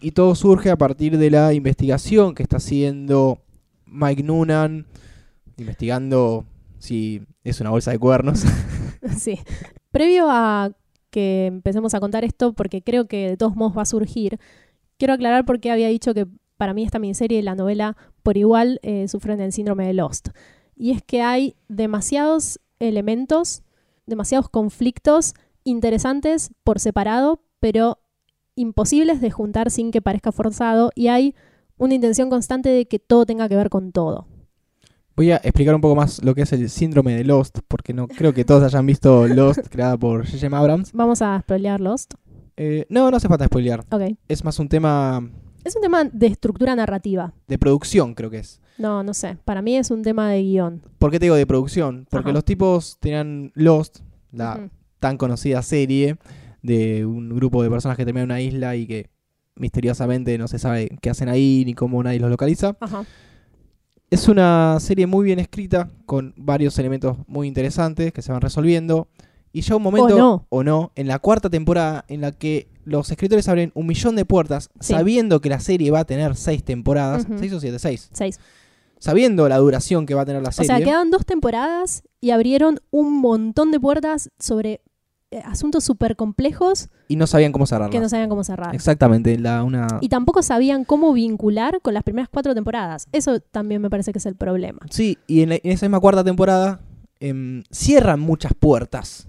[0.01, 3.43] Y todo surge a partir de la investigación que está haciendo
[3.87, 4.87] Mike Noonan
[5.57, 6.45] investigando
[6.79, 8.45] si es una bolsa de cuernos.
[9.19, 9.39] sí.
[9.91, 10.73] Previo a
[11.13, 14.41] que empecemos a contar esto, porque creo que de todos modos va a surgir,
[14.99, 18.37] quiero aclarar por qué había dicho que para mí esta miniserie y la novela por
[18.37, 20.31] igual eh, sufren el síndrome de Lost.
[20.75, 23.63] Y es que hay demasiados elementos,
[24.07, 27.99] demasiados conflictos interesantes por separado, pero
[28.57, 31.35] imposibles de juntar sin que parezca forzado y hay
[31.77, 34.27] una intención constante de que todo tenga que ver con todo.
[35.15, 38.09] Voy a explicar un poco más lo que es el síndrome de Lost, porque no
[38.09, 40.57] creo que todos hayan visto Lost, creada por J.J.
[40.57, 40.93] Abrams.
[40.93, 42.15] Vamos a spoilear Lost.
[42.57, 43.85] Eh, no, no hace falta spoilear.
[43.91, 44.03] Ok.
[44.29, 45.27] Es más un tema
[45.65, 47.33] Es un tema de estructura narrativa.
[47.47, 48.61] de producción, creo que es.
[48.79, 49.37] No, no sé.
[49.45, 50.83] Para mí es un tema de guion.
[50.99, 52.07] ¿Por qué te digo de producción?
[52.11, 52.35] Porque Ajá.
[52.35, 54.01] los tipos tenían Lost,
[54.33, 56.17] la tan conocida serie
[56.63, 59.11] de un grupo de personas que terminan en una isla y que
[59.57, 62.77] misteriosamente no se sabe qué hacen ahí ni cómo nadie los localiza.
[62.81, 63.05] Ajá.
[64.13, 69.09] Es una serie muy bien escrita, con varios elementos muy interesantes que se van resolviendo.
[69.55, 70.47] Y ya un momento, O no.
[70.51, 74.27] o no, en la cuarta temporada en la que los escritores abren un millón de
[74.27, 74.93] puertas, Sí.
[74.93, 78.39] sabiendo que la serie va a tener seis temporadas, seis o siete, seis, Seis.
[78.99, 80.67] sabiendo la duración que va a tener la O serie.
[80.69, 84.83] sea, quedan dos temporadas y abrieron un montón de puertas sobre
[85.45, 87.91] asuntos súper complejos y no sabían cómo cerrarla.
[87.91, 88.75] que no sabían cómo cerrar.
[88.75, 89.87] Exactamente, la, una...
[90.01, 93.07] Y tampoco sabían cómo vincular con las primeras cuatro temporadas.
[93.13, 94.81] Eso también me parece que es el problema.
[94.91, 96.81] Sí, y en, la- en esa misma cuarta temporada
[97.21, 99.29] em, cierran muchas puertas.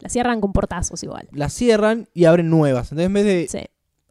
[0.00, 1.28] La cierran con portazos igual.
[1.32, 2.92] Las cierran y abren nuevas.
[2.92, 3.66] Entonces, en vez de Sí.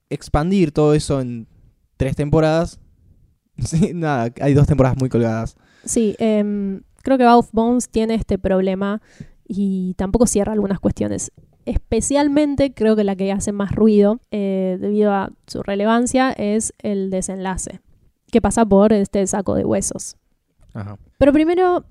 [0.09, 1.47] expandir todo eso en
[1.97, 2.79] tres temporadas,
[3.57, 5.55] sí, nada, hay dos temporadas muy colgadas.
[5.83, 9.01] Sí, em, creo que Bath Bones tiene este problema
[9.51, 11.31] y tampoco cierra algunas cuestiones.
[11.65, 17.09] Especialmente creo que la que hace más ruido eh, debido a su relevancia es el
[17.09, 17.81] desenlace,
[18.31, 20.17] que pasa por este saco de huesos.
[20.73, 20.97] Ajá.
[21.17, 21.83] Pero primero,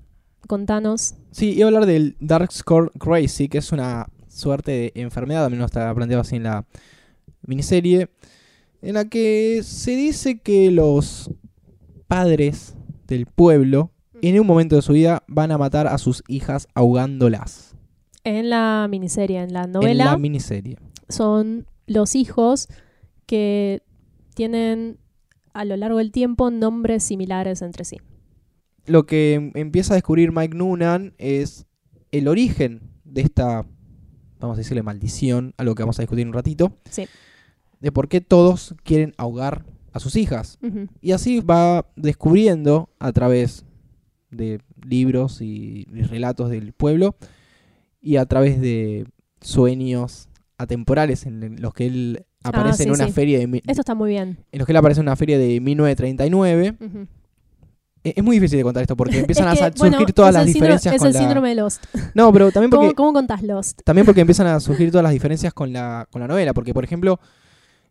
[0.47, 1.17] contanos.
[1.33, 5.51] Sí, iba a hablar del Dark Score Crazy, que es una suerte de enfermedad, al
[5.51, 6.65] menos está planteado así en la
[7.45, 8.09] miniserie,
[8.83, 11.29] en la que se dice que los
[12.07, 12.77] padres
[13.09, 13.91] del pueblo
[14.23, 17.75] en un momento de su vida van a matar a sus hijas ahogándolas.
[18.25, 20.77] En la miniserie, en la En novela, la miniserie.
[21.09, 22.69] son los hijos
[23.27, 23.83] que
[24.35, 24.99] tienen
[25.55, 27.97] a lo largo del tiempo nombres similares entre sí.
[28.87, 31.67] Lo que em- empieza a descubrir Mike Noonan es
[32.13, 33.67] el origen de esta,
[34.41, 37.07] vamos a decirle maldición, algo que vamos a discutir en un ratito, Sí.
[37.81, 40.59] de por qué todos quieren ahogar a sus hijas.
[41.01, 43.65] Y así va descubriendo a través
[44.31, 47.17] de libros y, y relatos del pueblo
[48.01, 49.07] y a través de
[49.41, 53.13] sueños atemporales en los que él aparece Ah, sí, en una sí.
[53.13, 54.39] feria de Esto está muy bien.
[54.53, 56.77] en los que él aparece en una feria de 1939.
[56.81, 57.07] Ujú.
[58.05, 60.35] E- Es muy difícil de contar esto porque empiezan Es que, a surgir bueno, todas
[60.35, 61.85] las síndrome- diferencias Es con el la síndrome de Lost.
[62.15, 63.81] No, pero también porque ¿Cómo, cómo contás Lost?
[63.85, 66.85] también porque empiezan a surgir todas las diferencias con la con la novela, porque por
[66.85, 67.19] ejemplo,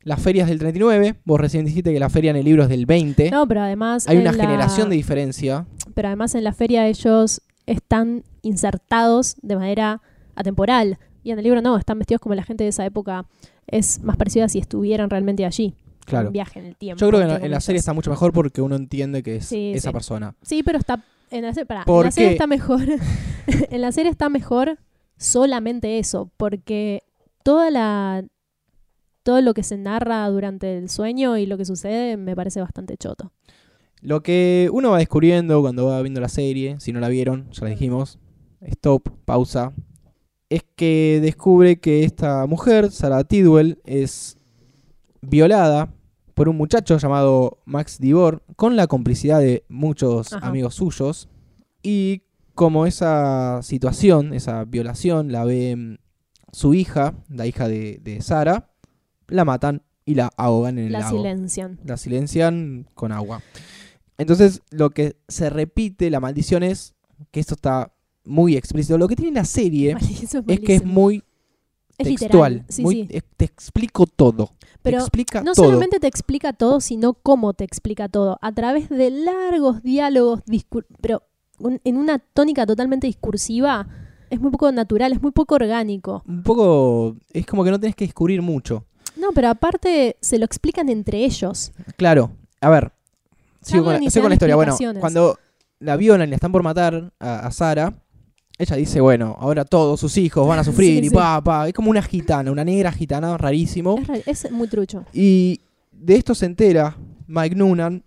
[0.03, 2.85] las ferias del 39, vos recién dijiste que la feria en el libro es del
[2.85, 3.31] 20.
[3.31, 4.07] No, pero además.
[4.07, 5.65] Hay una la- generación de diferencia.
[5.93, 10.01] Pero además en la feria ellos están insertados de manera
[10.35, 10.97] atemporal.
[11.23, 13.25] Y en el libro no, están vestidos como la gente de esa época.
[13.67, 15.73] Es más parecido a si estuvieran realmente allí.
[16.05, 16.27] Claro.
[16.27, 17.01] Un viaje en el tiempo.
[17.01, 19.45] Yo creo que en la, en serie está mucho mejor porque uno entiende que es
[19.47, 19.93] Sí, esa sí.
[19.93, 20.35] persona.
[20.41, 21.03] Sí, pero está.
[21.31, 22.79] En la, pará, en ¿Por la serie está mejor.
[23.47, 24.77] en la serie está mejor
[25.17, 26.31] solamente eso.
[26.37, 27.03] Porque
[27.43, 28.23] toda la.
[29.27, 32.95] Todo lo que se narra durante el sueño y lo que sucede me parece bastante
[32.95, 33.33] choto.
[33.99, 37.65] Lo que uno va descubriendo cuando va viendo la serie, si no la vieron, ya
[37.65, 38.19] la dijimos,
[38.61, 39.73] stop, pausa,
[40.47, 44.37] es que descubre que esta mujer, Sarah Tidwell, es
[45.19, 45.93] violada
[46.33, 50.47] por un muchacho llamado Max Divor, con la complicidad de muchos Ajá.
[50.47, 51.27] amigos suyos,
[51.83, 52.21] y
[52.55, 55.95] como esa situación, esa violación, la ve mm,
[56.53, 58.69] su hija, la hija de, de Sara,
[59.27, 61.79] la matan y la ahogan en el La lago silencian.
[61.83, 63.41] la silencian con agua.
[64.17, 66.95] Entonces, lo que se repite, la maldición es
[67.31, 67.93] que esto está
[68.25, 68.97] muy explícito.
[68.97, 71.23] Lo que tiene la serie Malísimo, es que es muy
[71.97, 72.65] Es textual.
[72.69, 73.21] Sí, muy- sí.
[73.37, 74.51] Te explico todo.
[74.81, 75.65] Pero te explica No todo.
[75.65, 78.37] solamente te explica todo, sino cómo te explica todo.
[78.41, 80.41] A través de largos diálogos,
[81.01, 81.23] pero
[81.59, 83.87] un- en una tónica totalmente discursiva,
[84.29, 86.23] es muy poco natural, es muy poco orgánico.
[86.27, 87.17] Un poco.
[87.33, 88.85] Es como que no tenés que descubrir mucho.
[89.19, 91.71] No, pero aparte se lo explican entre ellos.
[91.95, 92.91] Claro, a ver.
[93.61, 94.55] Sigo con, la, se sigo con dan la historia.
[94.55, 95.39] Bueno, cuando
[95.79, 97.93] la violan y la están por matar a, a Sara,
[98.57, 101.15] ella dice, bueno, ahora todos sus hijos van a sufrir Sí, y sí.
[101.15, 101.67] pa, pa.
[101.67, 103.97] Es como una gitana, una negra gitana, rarísimo.
[103.99, 105.05] Es, ra- es muy trucho.
[105.13, 106.95] Y de esto se entera
[107.27, 108.03] Mike Noonan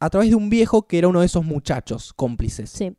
[0.00, 2.70] a través de un viejo que era uno de esos muchachos cómplices.
[2.70, 2.92] Sí.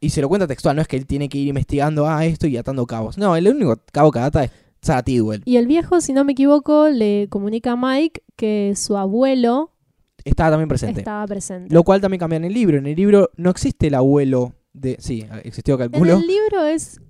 [0.00, 2.46] Y se lo cuenta textual, no es que él tiene que ir investigando a esto
[2.46, 3.18] y atando cabos.
[3.18, 4.50] No, el único cabo que ata es
[5.44, 9.72] Y el viejo, si no me equivoco, le comunica a Mike que su abuelo
[10.24, 11.00] Estaba también presente.
[11.00, 11.74] estaba presente.
[11.74, 12.78] Lo cual también cambia en el libro.
[12.78, 14.96] En el libro no existe el abuelo de...
[15.00, 16.14] Sí, existió En calculo.
[16.16, 17.00] el libro es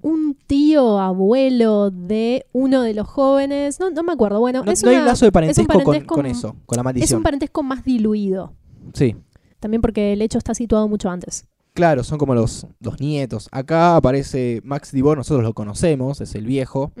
[0.00, 3.78] un tío abuelo de uno de los jóvenes.
[3.78, 4.40] No, no me acuerdo.
[4.40, 6.76] Bueno, No, es, no hay una- lazo de es un parentesco, con- con, eso, con
[6.76, 7.18] la Es maldición.
[7.18, 8.52] un parentesco más diluido.
[8.94, 9.14] Sí.
[9.60, 11.44] También porque el hecho está situado mucho antes.
[11.74, 13.48] Claro, son como los, los nietos.
[13.50, 16.92] Acá aparece Max Dibor, nosotros lo conocemos, es el viejo,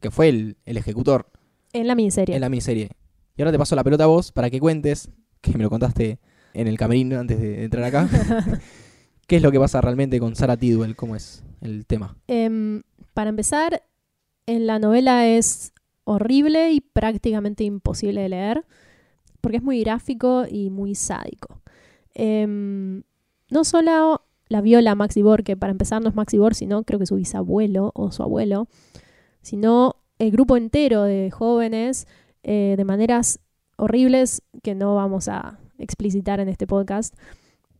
[0.00, 1.30] que fue el, el ejecutor
[1.72, 2.34] En la miniserie.
[2.34, 2.90] en la miniserie.
[3.36, 6.18] Y ahora te paso la pelota a vos para que cuentes, que me lo contaste
[6.54, 8.08] en el camerino antes de entrar acá,
[9.28, 12.16] qué es lo que pasa realmente con Sarah Tidwell, cómo es el tema.
[12.26, 12.82] Em,
[13.14, 13.84] para empezar,
[14.46, 15.72] en la novela es
[16.04, 18.64] horrible y prácticamente imposible de leer,
[19.40, 21.60] porque es muy gráfico y muy sádico.
[22.14, 23.02] Em,
[23.50, 26.98] no solo la viola Maxi Bor, que para empezar no es Maxi Bor, sino creo
[26.98, 28.68] que su bisabuelo o su abuelo,
[29.42, 32.06] sino el grupo entero de jóvenes
[32.42, 33.40] eh, de maneras
[33.76, 37.14] horribles que no vamos a explicitar en este podcast.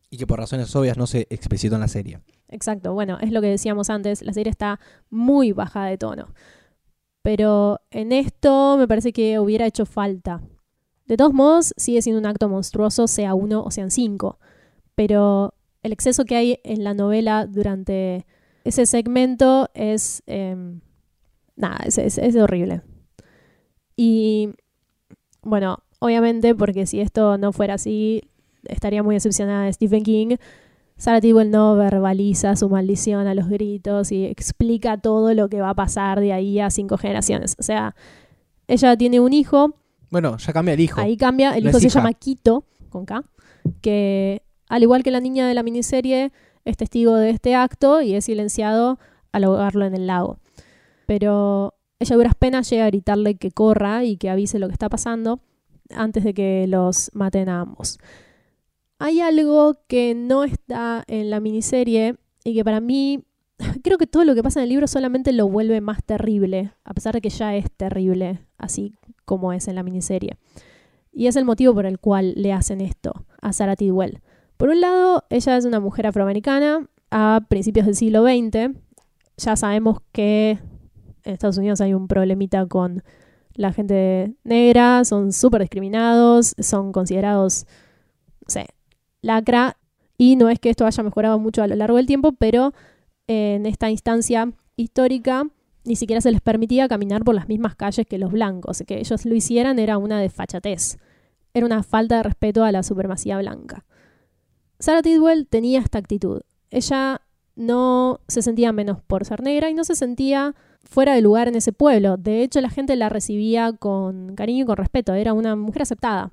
[0.09, 2.19] Y que por razones obvias no se explicitó en la serie.
[2.47, 4.79] Exacto, bueno, es lo que decíamos antes, la serie está
[5.09, 6.33] muy baja de tono.
[7.21, 10.41] Pero en esto me parece que hubiera hecho falta.
[11.05, 14.39] De todos modos, sigue siendo un acto monstruoso, sea uno o sean cinco.
[14.95, 18.25] Pero el exceso que hay en la novela durante
[18.63, 20.21] ese segmento es...
[20.27, 20.81] em,
[21.55, 22.81] nada, es, es- es horrible.
[23.95, 24.49] Y
[25.41, 28.21] bueno, obviamente, porque si esto no fuera así,
[28.65, 30.35] estaría muy decepcionada de Stephen King.
[30.97, 35.69] Sarah Tidwell no verbaliza su maldición a los gritos y explica todo lo que va
[35.69, 37.55] a pasar de ahí a cinco generaciones.
[37.57, 37.95] O sea,
[38.67, 39.75] ella tiene un hijo,
[40.11, 40.99] Bueno, ya cambia el hijo.
[40.99, 41.99] ahí cambia, el No hijo se hija.
[41.99, 43.23] llama Quito, con K,
[43.81, 46.31] que al igual que la niña de la miniserie,
[46.65, 48.99] es testigo de este acto y es silenciado
[49.31, 50.39] al ahogarlo en el lago.
[51.05, 54.87] Pero ella duras penas llega a gritarle que corra y que avise lo que está
[54.89, 55.39] pasando
[55.89, 57.97] antes de que los maten a ambos.
[58.99, 63.23] Hay algo que no está en la miniserie y que para mí
[63.83, 66.93] creo que todo lo que pasa en el libro solamente lo vuelve más terrible, a
[66.93, 68.93] pesar de que ya es terrible, así
[69.25, 70.37] como es en la miniserie.
[71.11, 74.21] Y es el motivo por el cual le hacen esto a Sarah Tidwell.
[74.59, 78.75] Por un lado, ella es una mujer afroamericana a principios del siglo XX.
[79.37, 80.59] Ya sabemos que
[81.23, 83.01] en Estados Unidos hay un problemita con
[83.53, 87.67] la gente negra, son súper discriminados, son considerados,
[88.41, 88.65] no sé,
[89.21, 89.77] lacra.
[90.17, 92.73] Y no es que esto haya mejorado mucho a lo largo del tiempo, pero
[93.27, 95.45] en esta instancia histórica
[95.85, 98.83] ni siquiera se les permitía caminar por las mismas calles que los blancos.
[98.85, 100.97] Que ellos lo hicieran era una desfachatez.
[101.53, 103.85] Era una falta de respeto a la supremacía blanca.
[104.79, 106.41] Sarah Tidwell tenía esta actitud.
[106.71, 107.21] Ella
[107.55, 111.55] no se sentía menos por ser negra y no se sentía fuera de lugar en
[111.55, 112.17] ese pueblo.
[112.17, 115.13] De hecho, la gente la recibía con cariño y con respeto.
[115.13, 116.31] Era una mujer aceptada.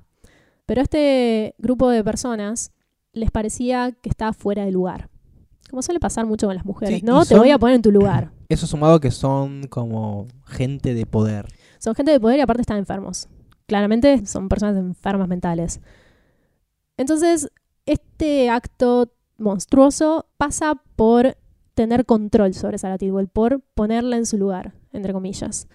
[0.65, 2.71] Pero a este grupo de personas
[3.13, 5.09] les parecía que estaba fuera de lugar.
[5.69, 7.25] Como suele pasar mucho con las mujeres, Sí, ¿no?
[7.25, 8.31] Te voy a poner en tu lugar.
[8.49, 11.47] Eso sumado que son como gente de poder.
[11.79, 13.27] Son gente de poder y aparte están enfermos.
[13.65, 15.81] Claramente son personas enfermas mentales.
[16.95, 17.49] Entonces,
[17.87, 21.37] este acto monstruoso pasa por
[21.73, 25.67] tener control sobre Sarah Tidwell, por ponerla en su lugar, entre comillas.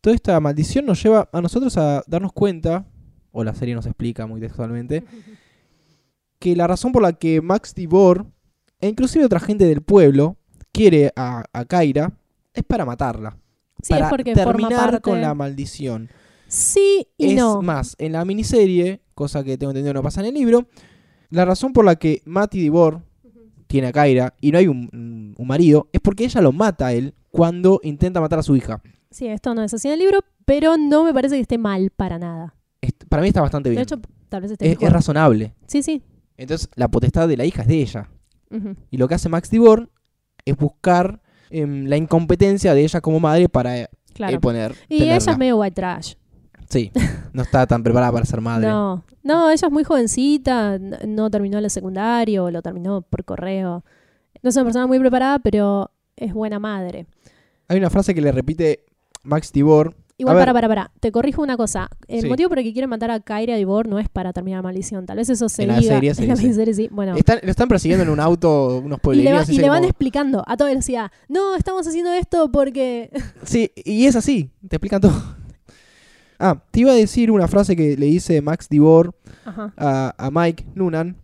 [0.00, 2.86] Toda esta maldición nos lleva a nosotros a darnos cuenta,
[3.32, 5.04] o la serie nos explica muy textualmente,
[6.38, 8.26] que la razón por la que Max Divor,
[8.80, 10.36] e inclusive otra gente del pueblo,
[10.72, 12.12] quiere a, a Kaira,
[12.54, 13.36] es para matarla.
[13.82, 15.00] Sí, para es porque terminar parte...
[15.00, 16.08] con la maldición.
[16.46, 17.62] Sí y es no.
[17.62, 20.68] más, en la miniserie, cosa que tengo entendido no pasa en el libro,
[21.30, 23.02] la razón por la que Mati Divor
[23.66, 27.14] tiene a Kaira y no hay un, marido es porque ella lo mata a él
[27.30, 28.80] cuando intenta matar a su hija.
[29.10, 31.90] Sí, esto no es así en el libro, pero no me parece que esté mal
[31.90, 32.54] para nada.
[33.08, 33.78] Para mí está bastante bien.
[33.78, 34.86] De hecho, tal vez esté es, mejor.
[34.86, 35.54] es razonable.
[35.66, 36.02] Sí, sí.
[36.36, 38.08] Entonces, la potestad de la hija es de ella.
[38.90, 39.90] Y lo que hace Max Divor
[40.44, 44.40] es buscar em, la incompetencia de ella como madre para eh, Claro.
[44.40, 44.74] poner.
[44.88, 46.14] y ella es medio white trash.
[46.68, 46.90] Sí,
[47.32, 48.68] no está tan preparada para ser madre.
[48.68, 53.84] No, no, ella es muy jovencita, n- no terminó el secundario, lo terminó por correo.
[54.42, 57.06] No es una persona muy preparada, pero es buena madre.
[57.68, 58.84] Hay una frase que le repite
[59.22, 59.96] Max Divor.
[60.18, 61.90] Igual, para, para, para, te corrijo una cosa.
[62.08, 62.28] El Sí.
[62.28, 65.04] motivo por el que quieren matar a Kyra Divor no es para terminar la maldición.
[65.04, 66.88] Tal vez eso se En la diga serie se en la miniserie, sí.
[66.90, 69.48] Bueno, Están, lo están persiguiendo en un auto unos y le, va- pueblerinos.
[69.50, 71.10] y le van explicando a toda velocidad.
[71.28, 73.10] No, estamos haciendo esto porque...
[73.44, 74.50] Sí, y es así.
[74.66, 75.12] Te explican todo.
[76.38, 79.14] Ah, te iba a decir una frase que le dice Max Divor
[79.44, 79.72] Ajá.
[79.76, 81.16] a, a Mike Noonan.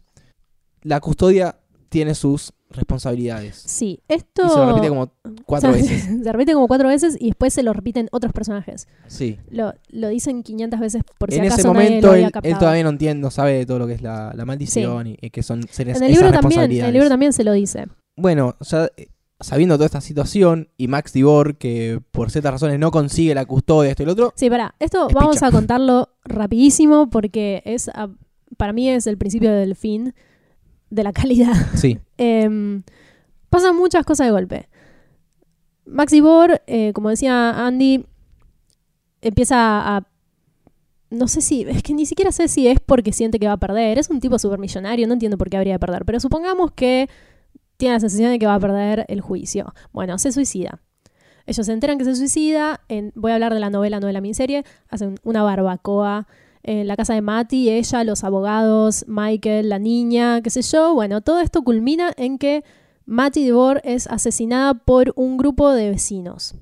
[0.83, 1.57] La custodia
[1.89, 3.57] tiene sus responsabilidades.
[3.57, 4.47] Sí, esto...
[4.47, 5.13] Y se lo repite como
[5.45, 6.05] cuatro o sea, veces.
[6.25, 8.89] Se repite como cuatro veces y después se lo repiten otros personajes.
[9.07, 9.39] Sí.
[9.51, 12.83] Lo, lo dicen 500 veces por si en acaso ese nadie lo momento él, todavía
[12.83, 15.43] no entiende, no sabe de todo lo que es la, la maldición y, y que
[15.43, 17.87] son seres en el libro también, en el libro también se lo dice.
[18.17, 19.09] Bueno, ya eh,
[19.43, 23.91] sabiendo toda esta situación y Max Divor que por ciertas razones no consigue la custodia,
[23.91, 25.47] esto y lo otro, Sí, pará, esto Es vamos picha.
[25.49, 27.91] a contarlo rapidísimo porque es
[28.57, 30.15] para mí es el principio del fin
[30.91, 31.55] de la calidad.
[31.75, 32.83] sí, Em,
[33.51, 34.69] pasan muchas cosas de golpe.
[35.87, 38.07] Maxi Bor, eh, como decía Andy,
[39.21, 40.07] empieza a...
[41.11, 43.57] No sé si, es que ni siquiera sé si es porque siente que va a
[43.59, 43.99] perder.
[43.99, 46.07] Es un tipo supermillonario, no entiendo por qué habría de perder.
[46.07, 47.09] Pero supongamos que
[47.77, 49.75] tiene la sensación de que va a perder el juicio.
[49.93, 50.81] Bueno, se suicida.
[51.47, 52.81] Ellos se enteran que se suicida.
[53.15, 54.65] Voy a hablar de la novela, no de la miniserie.
[54.89, 56.29] Hacen una barbacoa
[56.63, 60.95] en la casa de Mati, ella, los abogados, Michael, la niña, qué sé yo.
[60.95, 62.63] Bueno, todo esto culmina en que
[63.05, 66.55] Mati DeVore es asesinada por un grupo de vecinos.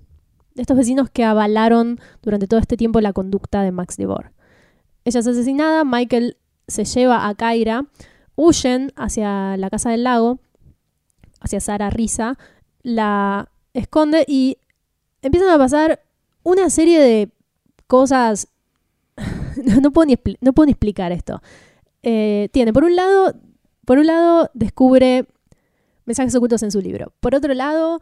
[0.57, 4.31] Estos vecinos que avalaron durante todo este tiempo la conducta de Max DeVore.
[5.05, 7.87] Ella es asesinada, Michael se lleva a Kyra,
[8.37, 10.41] huyen hacia la casa del lago,
[11.51, 12.39] hacia Sara Risa,
[12.83, 14.59] la esconde y
[15.21, 16.01] empiezan a pasar
[16.45, 17.31] una serie de
[17.87, 18.49] cosas.
[19.83, 21.43] no, puedo ni, no puedo explicar esto.
[22.03, 23.35] Eh, tiene, por un lado,
[23.85, 25.27] por un lado, descubre
[26.05, 27.13] mensajes ocultos en su libro.
[27.21, 28.01] Por otro lado,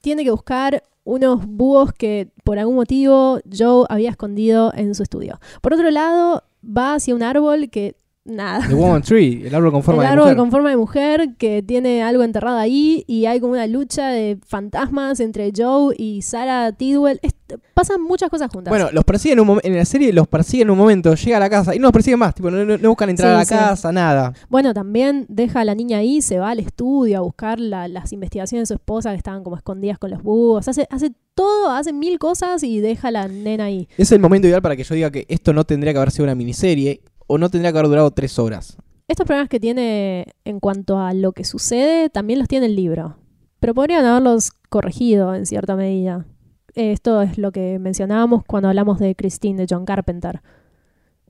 [0.00, 5.40] tiene que buscar unos búhos que por algún motivo Joe había escondido en su estudio.
[5.60, 8.66] Por otro lado, va hacia un árbol que nada.
[8.68, 10.36] The Woman Tree, el árbol con forma el de árbol mujer.
[10.36, 14.38] con forma de mujer que tiene algo enterrado ahí y hay como una lucha de
[14.46, 17.18] fantasmas entre Joe y Sarah Tidwell.
[17.22, 17.34] Es-
[17.74, 18.70] pasan muchas cosas juntas.
[18.70, 21.50] Bueno, los persiguen un en la serie, los persiguen en un momento, llega a la
[21.50, 23.44] casa y no los persiguen más, tipo, no, no- no buscan entrar Sí, a la
[23.44, 23.54] sí.
[23.54, 24.32] casa, nada.
[24.48, 28.12] Bueno, también deja a la niña ahí, se va al estudio a buscar la- las
[28.12, 30.66] investigaciones de su esposa que estaban como escondidas con los búhos.
[30.68, 33.88] Hace, hace todo, hace mil cosas y deja a la nena ahí.
[33.98, 36.24] Es el momento ideal para que yo diga que esto no tendría que haber sido
[36.24, 38.76] una miniserie o no tendría que haber durado tres horas.
[39.08, 43.16] Estos problemas que tiene en cuanto a lo que sucede también los tiene el libro.
[43.60, 46.26] Pero podrían haberlos corregido en cierta medida.
[46.74, 50.40] Esto es lo que mencionábamos cuando hablamos de Christine de John Carpenter.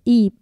[0.04, 0.34] Y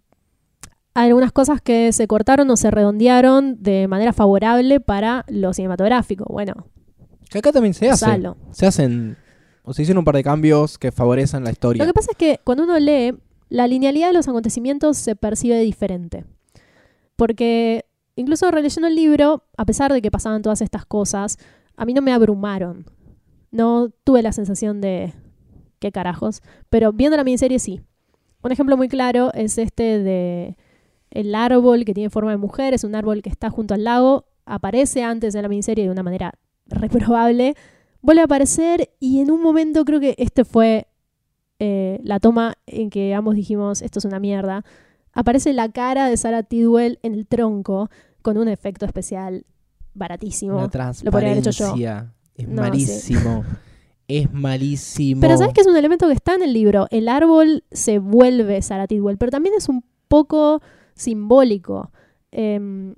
[0.93, 6.25] hay algunas cosas que se cortaron o se redondearon de manera favorable para lo cinematográfico.
[6.29, 6.67] Bueno,
[7.29, 8.05] Que acá también se hace.
[8.05, 8.37] usalo.
[8.51, 9.17] Se hacen,
[9.63, 11.83] o se hicieron un par de cambios que favorecen la historia.
[11.83, 13.13] Lo que pasa es que cuando uno lee,
[13.51, 16.23] la linealidad de los acontecimientos se percibe diferente.
[17.17, 17.83] Porque
[18.15, 21.37] incluso releyendo el libro, a pesar de que pasaban todas estas cosas,
[21.75, 22.85] a mí no me abrumaron.
[23.51, 25.13] No tuve la sensación de
[25.79, 26.41] qué carajos.
[26.69, 27.81] Pero viendo la miniserie sí.
[28.41, 30.55] Un ejemplo muy claro es este de
[31.09, 34.27] el árbol que tiene forma de mujer, es un árbol que está junto al lago,
[34.45, 36.35] aparece antes de la miniserie de una manera
[36.67, 37.55] reprobable,
[38.01, 40.87] vuelve a aparecer y en un momento creo que este fue
[41.63, 44.65] eh, la toma en que ambos dijimos esto es una mierda,
[45.13, 47.91] aparece la cara de Sarah Tidwell en el tronco
[48.23, 49.45] con un efecto especial
[49.93, 50.57] baratísimo.
[50.57, 51.57] Una Lo podría haber hecho yo.
[51.75, 52.13] transparencia.
[52.35, 53.43] Es No, malísimo.
[54.07, 55.21] es malísimo.
[55.21, 56.87] Pero sabes que es un elemento que está en el libro.
[56.89, 60.61] El árbol se vuelve Sarah Tidwell, pero también es un poco
[60.95, 61.91] simbólico.
[62.31, 62.95] Em,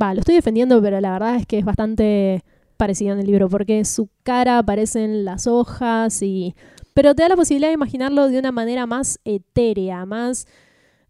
[0.00, 2.42] Va, lo estoy defendiendo, pero la verdad es que es bastante
[2.78, 6.54] parecido en el libro, porque su cara aparece en las hojas y...
[6.96, 10.46] Pero te da la posibilidad de imaginarlo de una manera más etérea, más...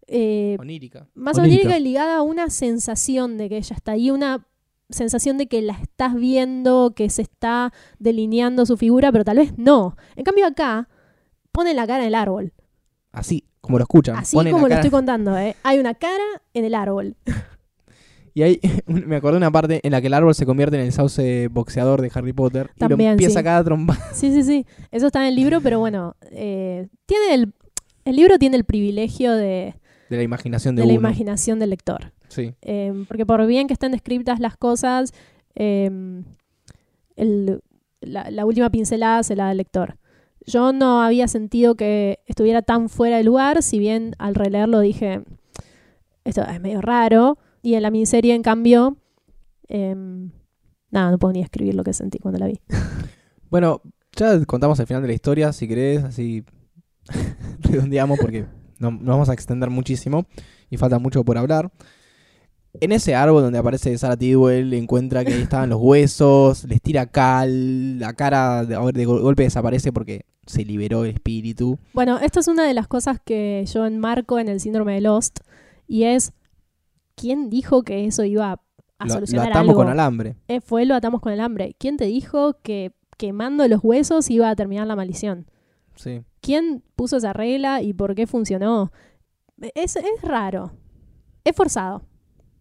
[0.05, 1.07] eh, Onírica.
[1.15, 1.61] más Onírica.
[1.61, 4.45] onírica y ligada a una sensación de que ella está ahí, una
[4.89, 9.57] sensación de que la estás viendo, que se está delineando su figura, pero tal vez
[9.57, 9.95] no.
[10.17, 10.89] En cambio acá
[11.53, 12.51] pone la cara en el árbol,
[13.13, 14.17] Así, como lo escuchan.
[14.17, 15.37] así como lo cara- estoy contando.
[15.37, 15.55] ¿eh?
[15.63, 16.23] Hay una cara
[16.53, 17.15] en el árbol.
[18.37, 20.83] Y ahí me acordé de una parte en la que el árbol se convierte en
[20.85, 22.69] el sauce boxeador de Harry Potter.
[22.75, 23.39] y lo empieza sí.
[23.39, 23.97] a cada trompa.
[24.13, 24.67] Sí, sí, sí.
[24.91, 27.53] Eso está en el libro, pero bueno, eh, tiene el,
[28.05, 29.73] el libro tiene el privilegio de,
[30.11, 32.13] De la imaginación de, de la imaginación del lector.
[32.27, 32.53] Sí.
[32.61, 35.13] Eh, porque por bien que estén descritas las cosas,
[35.55, 35.89] eh,
[37.15, 37.61] el-
[38.01, 39.97] la, la última pincelada se la da el lector.
[40.45, 45.23] Yo no había sentido que estuviera tan fuera de lugar, si bien al releerlo dije,
[46.23, 47.39] esto es medio raro.
[47.67, 48.95] Y en la miniserie, en cambio,
[49.67, 49.93] eh,
[50.89, 52.61] nada, no puedo ni escribir lo que sentí cuando la vi.
[53.49, 53.81] Bueno,
[54.15, 56.45] ya contamos el final de la historia, si querés, así
[57.61, 58.45] redondeamos porque
[58.79, 60.27] no- nos vamos a extender muchísimo
[60.69, 61.71] y falta mucho por hablar.
[62.79, 67.05] En ese árbol donde aparece Sarah Tidwell, encuentra que ahí estaban los huesos, les tira
[67.07, 71.79] cal, la cara de, de gol- golpe desaparece porque se liberó el espíritu.
[71.93, 75.39] Bueno, esto es una de las cosas que yo enmarco en el síndrome de Lost
[75.87, 76.31] y es
[77.17, 78.59] ¿quién dijo que eso iba a
[78.99, 79.75] Lo, lo solucionar atamos algo?
[79.81, 80.37] con alambre.
[80.47, 81.75] Eh, fue lo atamos con el hambre.
[81.77, 85.51] ¿Quién te dijo que quemando los huesos iba a terminar la maldición?
[85.95, 86.21] Sí.
[86.41, 88.91] ¿Quién puso esa regla y por qué funcionó?
[89.75, 90.71] Es, es raro.
[91.43, 92.03] Es forzado.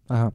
[0.09, 0.33] Ajá.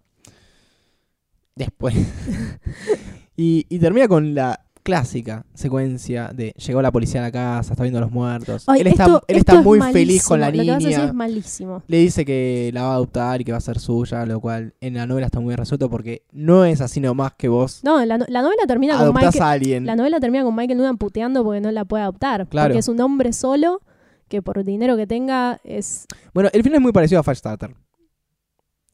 [1.55, 1.95] Después.
[3.35, 7.83] y, y termina con la clásica secuencia de llegó la policía a la casa, está
[7.83, 8.63] viendo a los muertos.
[8.67, 10.63] Ay, él está, esto- él está es muy feliz con la malísimo.
[10.63, 11.09] Lo que vas a decir niña.
[11.09, 11.83] es malísimo.
[11.87, 14.73] Le dice que la va a adoptar y que va a ser suya, lo cual
[14.81, 18.17] en la novela está muy resuelto porque no es así nomás que vos No, la,
[18.17, 19.85] no- la novela termina con Michael, a alguien.
[19.85, 22.47] la novela termina con Michael Noonan puteando porque no la puede adoptar.
[22.47, 22.69] Claro.
[22.69, 23.81] Porque es un hombre solo
[24.27, 26.05] que por dinero que tenga es...
[26.33, 27.75] Bueno, el final es muy parecido a Firestarter.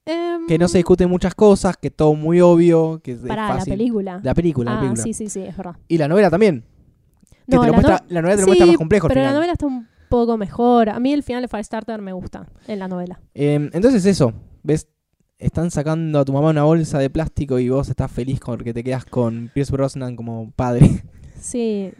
[0.07, 3.55] Em, Que no se discuten muchas cosas, que todo muy obvio, que es Pará, la
[3.57, 3.73] fácil.
[3.73, 4.19] película.
[4.23, 5.03] La película, la ah, película.
[5.03, 5.75] sí, sí, sí, es verdad.
[5.87, 6.63] Y la novela también.
[7.49, 9.07] Que No, te lo la muestra, no- la novela te lo Sí, muestra más complejo
[9.07, 10.89] al Pero la novela está un poco mejor.
[10.89, 13.19] A mí el final de Firestarter me gusta en la novela.
[13.33, 14.33] Eh, entonces eso,
[14.63, 14.87] ¿ves?
[15.39, 18.83] Están sacando a tu mamá una bolsa de plástico y vos estás feliz porque te
[18.83, 21.03] quedas con Pierce Brosnan como padre.
[21.39, 21.91] Sí,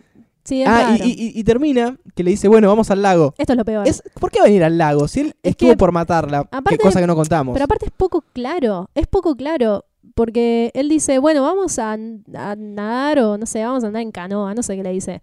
[0.47, 1.05] sí, es ah, y, raro.
[1.05, 3.33] y- y- y termina que le dice, bueno, vamos al lago.
[3.37, 3.87] Esto es lo peor.
[3.87, 5.07] Es, ¿Por qué va a venir al lago?
[5.07, 7.53] Si él Es estuvo que, por matarla, aparte- qué cosa que no contamos.
[7.53, 9.85] Pero aparte es poco claro, es poco claro,
[10.15, 14.11] porque él dice, bueno, vamos a, a nadar o no sé, vamos a andar en
[14.11, 15.21] canoa, no sé qué le dice.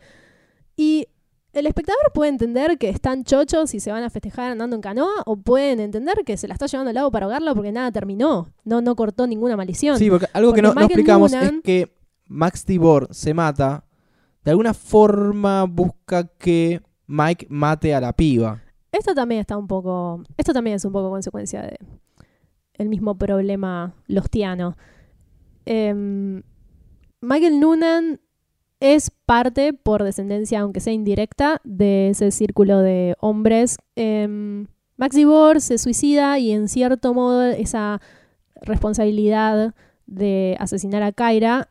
[0.76, 1.06] Y
[1.52, 5.22] el espectador puede entender que están chochos y se van a festejar andando en canoa,
[5.24, 8.48] o pueden entender que se la está llevando al lado para ahogarla porque nada terminó,
[8.64, 9.96] no, no cortó ninguna maldición.
[9.98, 11.94] Sí, porque algo que no, explicamos es que
[12.26, 13.84] Max Tibor se mata.
[14.44, 18.62] De alguna forma busca que Mike mate a la piba.
[18.92, 21.78] Esto también está un poco, esto también es un poco consecuencia de
[22.74, 24.76] el mismo problema lostiano.
[25.64, 26.42] Em,
[27.20, 28.20] Michael Noonan
[28.80, 33.78] es parte, por descendencia, aunque sea indirecta, de ese círculo de hombres.
[33.96, 34.66] Em,
[34.96, 38.00] Maxi Bor se suicida y en cierto modo esa
[38.60, 39.74] responsabilidad
[40.06, 41.68] de asesinar a Kyra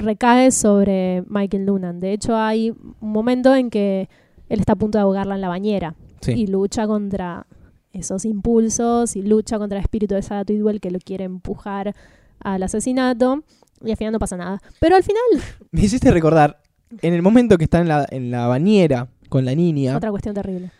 [0.00, 2.00] recae sobre Michael Noonan.
[2.00, 4.08] De hecho, hay un momento en que
[4.48, 6.32] él está a punto de ahogarla en la bañera Sí.
[6.32, 7.46] y lucha contra
[7.92, 11.94] esos impulsos y lucha contra el espíritu de Sarah Tidwell que lo quiere empujar
[12.40, 13.42] al asesinato
[13.84, 14.60] y al final no pasa nada.
[14.80, 15.22] Pero al final,
[15.70, 16.60] Me hiciste recordar,
[17.02, 20.34] en el momento que está en la, en la bañera con la niña, otra cuestión
[20.34, 20.70] terrible.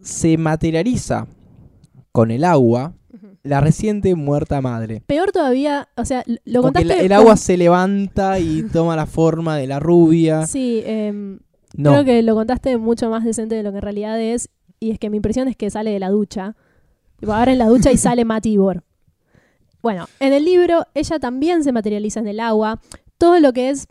[0.00, 1.26] se materializa
[2.12, 2.92] con el agua
[3.44, 5.02] la reciente muerta madre.
[5.06, 6.88] Peor todavía, o sea, lo contaste...
[6.88, 10.46] la- el agua se levanta y toma la forma de la rubia.
[10.46, 11.38] Sí, em,
[11.76, 14.48] No, creo que lo contaste mucho más decente de lo que en realidad es.
[14.80, 16.56] Y es que mi impresión es que sale de la ducha.
[17.26, 18.82] Ahora en la ducha y sale Matibor.
[19.82, 22.80] Bueno, en el libro ella también se materializa en el agua.
[23.18, 23.86] Todo lo que es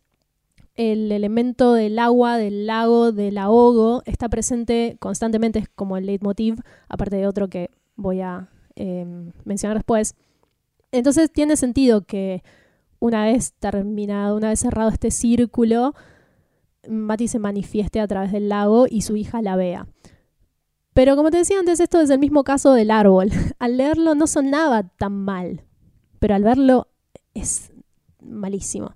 [0.76, 6.56] el elemento del agua, del lago, del ahogo, está presente constantemente, es como el leitmotiv,
[6.90, 10.16] aparte de otro que voy a em, mencionar después.
[10.92, 12.44] Entonces tiene sentido que
[13.00, 15.94] una vez terminado, una vez cerrado este círculo,
[16.88, 19.88] Mati se manifieste a través del lago y su hija la vea.
[20.94, 23.30] Pero como te decía antes, esto es el mismo caso del árbol.
[23.60, 25.64] Al leerlo no sonaba tan mal,
[26.20, 26.88] pero al verlo
[27.34, 27.72] es
[28.22, 28.96] malísimo.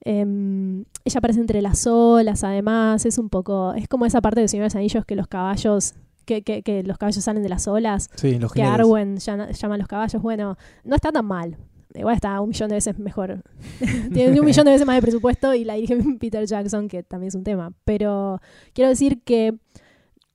[0.00, 4.48] Em, ella aparece entre las olas, además, es un poco, es como esa parte de
[4.48, 5.94] Señor de los Anillos que los caballos,
[6.26, 8.62] que, que- que los caballos salen de las olas, sí, los que.
[8.62, 10.20] Arwen llama, llama a los caballos.
[10.20, 11.56] Bueno, no está tan mal.
[11.94, 13.42] Igual está un millón de veces mejor.
[14.12, 17.28] Tiene un millón de veces más de presupuesto y la dirige Peter Jackson, que también
[17.28, 17.72] es un tema.
[17.84, 18.40] Pero
[18.74, 19.54] quiero decir que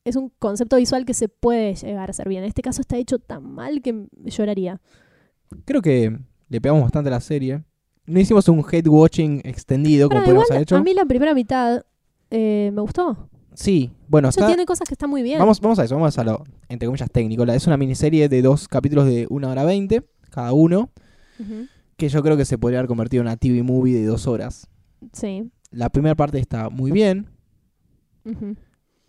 [0.04, 2.42] es un concepto visual que se puede llegar a hacer bien.
[2.44, 4.82] En este caso está hecho tan mal que lloraría.
[5.66, 6.18] Creo que
[6.50, 7.62] le pegamos bastante a la serie.
[8.08, 10.76] No hicimos un hate watching extendido como igual, haber hecho.
[10.78, 11.84] a mí la primera mitad
[12.32, 13.30] eh, me gustó.
[13.54, 15.40] Sí, bueno, O sea, está, tiene cosas que están muy bien.
[15.40, 17.44] Vamos, vamos a eso, vamos a lo, entre comillas, técnico.
[17.44, 20.90] Es una miniserie de dos capítulos de una hora veinte, cada uno,
[21.98, 24.68] que yo creo que se podría haber convertido en una TV movie de dos horas.
[25.14, 25.52] Sí.
[25.72, 27.28] La primera parte está muy bien,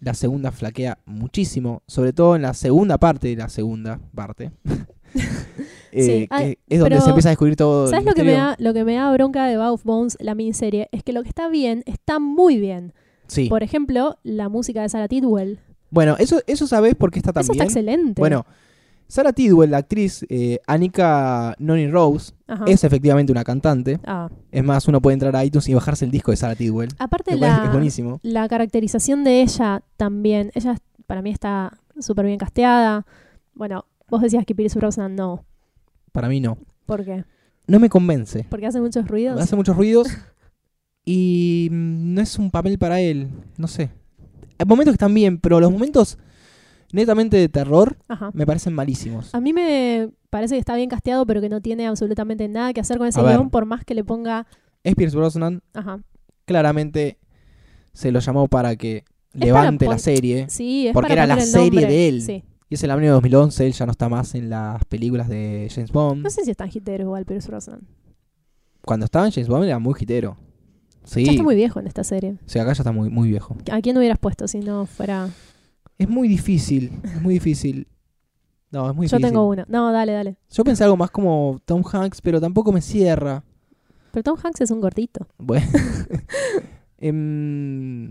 [0.00, 4.52] la segunda flaquea muchísimo, sobre todo en la segunda parte de la segunda parte.
[5.94, 7.84] Eh, Sí, es donde se empieza a descubrir todo.
[7.84, 10.16] el ¿Sabes lo que, me da, lo que me da bronca de Bow of Bones,
[10.20, 10.88] la miniserie?
[10.90, 12.94] Es que lo que está bien, está muy bien.
[13.32, 13.48] Sí.
[13.48, 15.58] Por ejemplo, la música de Sarah Tidwell.
[15.90, 17.68] Bueno, eso, eso sabes por qué está tan Eso está bien.
[17.70, 18.20] excelente.
[18.20, 18.44] Bueno,
[19.08, 22.64] Sarah Tidwell, la actriz eh, Annika Noni Rose, Ajá.
[22.66, 24.00] es efectivamente una cantante.
[24.04, 24.30] Ah.
[24.50, 26.88] Es más, uno puede entrar a iTunes y bajarse el disco de Sarah Tidwell.
[26.98, 28.20] Aparte, la, es buenísimo.
[28.22, 30.50] la caracterización de ella también.
[30.54, 30.76] Ella
[31.06, 33.04] para mí está súper bien casteada.
[33.54, 35.44] Bueno, vos decías que Pierce Brosnan no.
[36.12, 36.56] Para mí no.
[36.86, 37.24] ¿Por qué?
[37.66, 38.46] No me convence.
[38.48, 39.40] Porque hace muchos ruidos.
[39.40, 40.08] Hace muchos ruidos
[41.04, 43.28] y mm, no es un papel para él.
[43.56, 43.90] No sé.
[44.58, 46.18] Hay momentos que están bien, pero los momentos
[46.92, 48.30] netamente de terror Ajá.
[48.34, 49.34] me parecen malísimos.
[49.34, 52.80] A mí me parece que está bien casteado, pero que no tiene absolutamente nada que
[52.80, 53.36] hacer con ese A ver.
[53.36, 54.46] guion, por más que le ponga.
[54.84, 56.00] Es Pierce Brosnan, Ajá.
[56.44, 57.18] claramente
[57.92, 60.46] se lo llamó para que levante la serie.
[60.48, 62.22] Sí, es Porque para era la serie de él.
[62.22, 62.44] Sí.
[62.68, 65.92] Y es el año 2011, él ya no está más en las películas de James
[65.92, 66.22] Bond.
[66.22, 67.80] No sé si es tan hitero igual Pierce Brosnan.
[68.82, 70.36] Cuando estaba en James Bond era muy hitero.
[71.04, 72.36] Sí, Ya está muy viejo en esta serie.
[72.46, 73.56] sea, acá ya está muy, muy viejo.
[73.70, 75.28] ¿A quién hubieras puesto si no fuera.?
[75.98, 77.86] Es muy difícil, es muy difícil.
[78.70, 79.32] No, es muy Yo difícil.
[79.34, 79.64] tengo uno.
[79.68, 80.36] No, dale, dale.
[80.50, 83.44] Yo pensé algo más como Tom Hanks, pero tampoco me cierra.
[84.12, 85.26] Pero Tom Hanks es un gordito.
[85.38, 85.66] Bueno.
[86.98, 88.10] Em,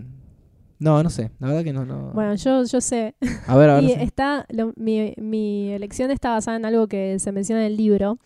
[0.78, 1.30] no, no sé.
[1.38, 1.84] La verdad que no.
[1.84, 2.10] no.
[2.12, 3.14] Bueno, yo, yo sé.
[3.46, 3.84] a ver, a ver.
[3.84, 3.94] Y sí.
[4.00, 8.18] está, lo- mi, mi elección está basada en algo que se menciona en el libro.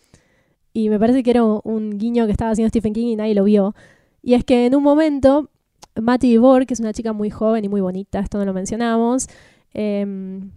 [0.72, 3.44] Y me parece que era un guiño que estaba haciendo Stephen King y nadie lo
[3.44, 3.74] vio.
[4.26, 5.50] Y es que en un momento,
[5.94, 9.28] Matty DeVore, que es una chica muy joven y muy bonita, esto no lo mencionamos,
[9.72, 10.50] em,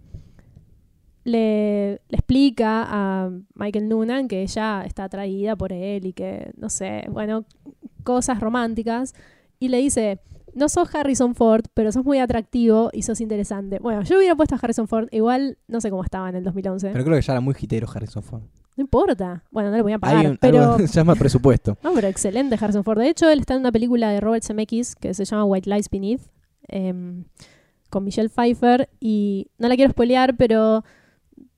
[1.22, 6.68] le, le explica a Michael Noonan que ella está atraída por él y que, no
[6.68, 7.44] sé, bueno,
[8.02, 9.14] cosas románticas.
[9.60, 10.18] Y le dice,
[10.52, 13.78] no sos Harrison Ford, pero sos muy atractivo y sos interesante.
[13.78, 16.90] Bueno, yo hubiera puesto a Harrison Ford, igual no sé cómo estaba en el 2011.
[16.90, 18.42] Pero creo que ya era muy hitero Harrison Ford.
[18.76, 19.44] No importa.
[19.50, 20.74] Bueno, no le voy a Hay pagar, un, pero...
[20.74, 21.76] algo se llama presupuesto.
[21.82, 22.98] No, pero excelente Harrison Ford.
[22.98, 25.90] De hecho, él está en una película de Robert Zemeckis que se llama White Lies
[25.90, 26.22] Beneath,
[26.68, 27.24] em,
[27.90, 28.88] con Michelle Pfeiffer.
[29.00, 30.84] Y no la quiero spoilear, pero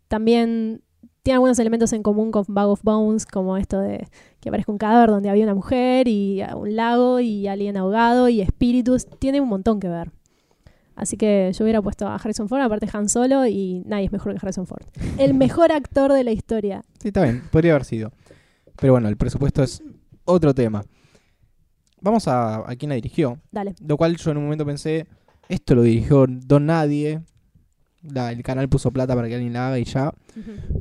[0.08, 0.82] también
[1.22, 4.08] tiene algunos elementos en común con Bag of Bones, como esto de
[4.40, 8.40] que aparezca un cadáver donde había una mujer y un lago y alguien ahogado y
[8.40, 9.06] espíritus.
[9.06, 10.10] Tiene un montón que ver.
[11.02, 14.32] Así que yo hubiera puesto a Harrison Ford, aparte Han Solo, y nadie es mejor
[14.32, 14.82] que Harrison Ford.
[15.18, 16.82] El mejor actor de la historia.
[17.00, 18.12] Sí, está bien, podría haber sido.
[18.80, 19.82] Pero bueno, el presupuesto es
[20.24, 20.84] otro tema.
[22.00, 23.38] Vamos a, a quién la dirigió.
[23.50, 23.74] Dale.
[23.86, 25.06] Lo cual yo en un momento pensé,
[25.48, 27.20] esto lo dirigió Don Nadie.
[28.02, 30.12] La- el canal puso plata para que alguien la haga y ya.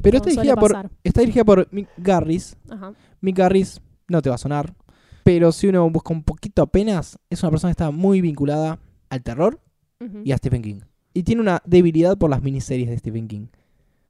[0.02, 2.56] Pero está dirigida, por, está dirigida por Mick Garris.
[2.70, 2.94] Ajá.
[3.22, 4.74] Mick Garris no te va a sonar.
[5.24, 9.22] Pero si uno busca un poquito apenas, es una persona que está muy vinculada al
[9.22, 9.60] terror
[10.24, 10.80] Y a Stephen King.
[11.14, 13.48] Y tiene una debilidad por las miniseries de Stephen King.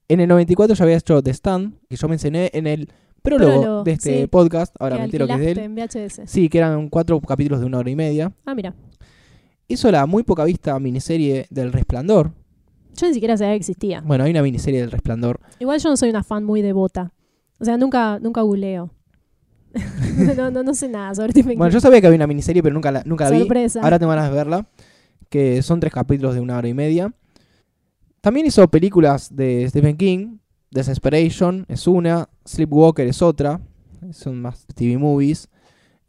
[0.07, 2.89] En el 94 ya había hecho The Stand, que yo mencioné en el
[3.21, 4.27] prólogo, Prólogo, de este sí.
[4.27, 4.75] podcast.
[4.79, 5.57] Ahora me entero que es de él.
[5.59, 6.21] en VHS.
[6.25, 8.31] Sí, que eran cuatro capítulos de una hora y media.
[8.45, 8.73] Ah, mira.
[9.67, 12.33] Hizo la muy poca vista miniserie del Resplandor.
[12.97, 14.01] Yo ni siquiera sabía que existía.
[14.01, 15.39] Bueno, hay una miniserie del Resplandor.
[15.59, 17.13] Igual yo no soy una fan muy devota.
[17.59, 18.93] O sea, nunca, nunca googleo.
[20.35, 21.75] no, no, no sé nada sobre Stephen Bueno, King.
[21.75, 23.39] yo sabía que había una miniserie, pero nunca la, nunca la vi.
[23.39, 23.79] Sorpresa.
[23.81, 24.67] Ahora tengo ganas de verla.
[25.31, 27.13] Que son tres capítulos de una hora y media.
[28.19, 30.39] También hizo películas de Stephen King.
[30.71, 32.27] Desesperation es una.
[32.45, 33.61] Sleepwalker es otra.
[34.11, 35.49] Son más TV movies.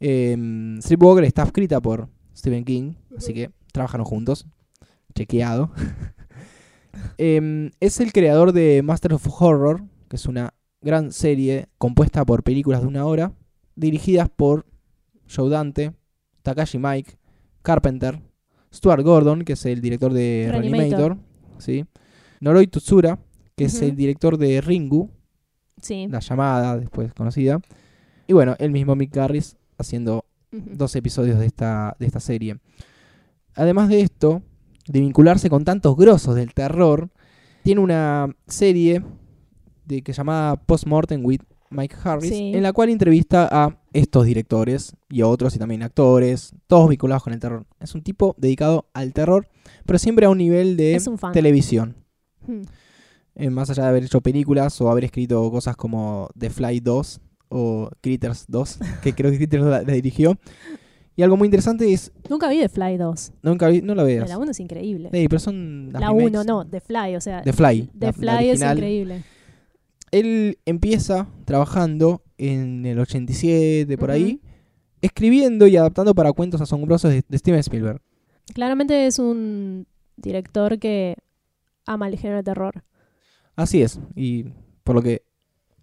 [0.01, 2.95] Em, Sleepwalker está escrita por Stephen King.
[3.17, 4.45] Así que trabajan juntos.
[5.15, 5.71] Chequeado.
[7.17, 9.83] Em, es el creador de Master of Horror.
[10.09, 13.31] Que es una gran serie compuesta por películas de una hora.
[13.75, 14.65] Dirigidas por
[15.33, 15.93] Joe Dante,
[16.43, 17.17] Takashi Mike,
[17.61, 18.21] Carpenter,
[18.73, 20.81] Stuart Gordon, que es el director de Reanimator.
[20.81, 21.17] Reanimator,
[21.59, 21.85] ¿sí?
[22.39, 23.19] Noroi Tsura,
[23.55, 25.09] que es el director de Ringu,
[25.81, 26.07] Sí.
[26.09, 27.59] la llamada después conocida.
[28.27, 32.57] Y bueno, el mismo Mick Garris haciendo dos episodios de esta, de esta serie.
[33.55, 34.41] Además de esto,
[34.87, 37.09] de vincularse con tantos grosos del terror,
[37.63, 39.03] tiene una serie
[39.85, 41.41] de, que se llama Postmortem with
[41.73, 42.51] Mike Harris, Sí.
[42.53, 47.23] en la cual entrevista a estos directores y a otros y también actores, todos vinculados
[47.23, 47.65] con el terror.
[47.79, 49.47] Es un tipo dedicado al terror,
[49.85, 51.95] pero siempre a un nivel de un televisión.
[52.47, 52.61] Hmm.
[53.35, 57.19] Eh, más allá de haber hecho películas o haber escrito cosas como The Fly 2
[57.49, 60.37] o Critters 2, que creo que Critters la, la dirigió.
[61.15, 63.33] Y algo muy interesante es, Nunca vi The Fly 2.
[63.43, 64.27] nunca vi- no la veas.
[64.27, 65.09] La 1 es increíble.
[65.13, 66.27] Sí, pero son las La remakes.
[66.31, 67.43] 1 no, The Fly, o sea.
[67.43, 67.89] The Fly.
[67.99, 69.23] The la- la Fly es increíble.
[70.13, 74.41] Él empieza trabajando en el 87, por ahí,
[75.01, 77.99] escribiendo y adaptando para cuentos asombrosos de, de Steven Spielberg.
[78.53, 81.15] Claramente es un director que
[81.87, 82.83] ama el género de terror.
[83.55, 83.99] Así es.
[84.15, 84.45] Y
[84.83, 85.23] por lo que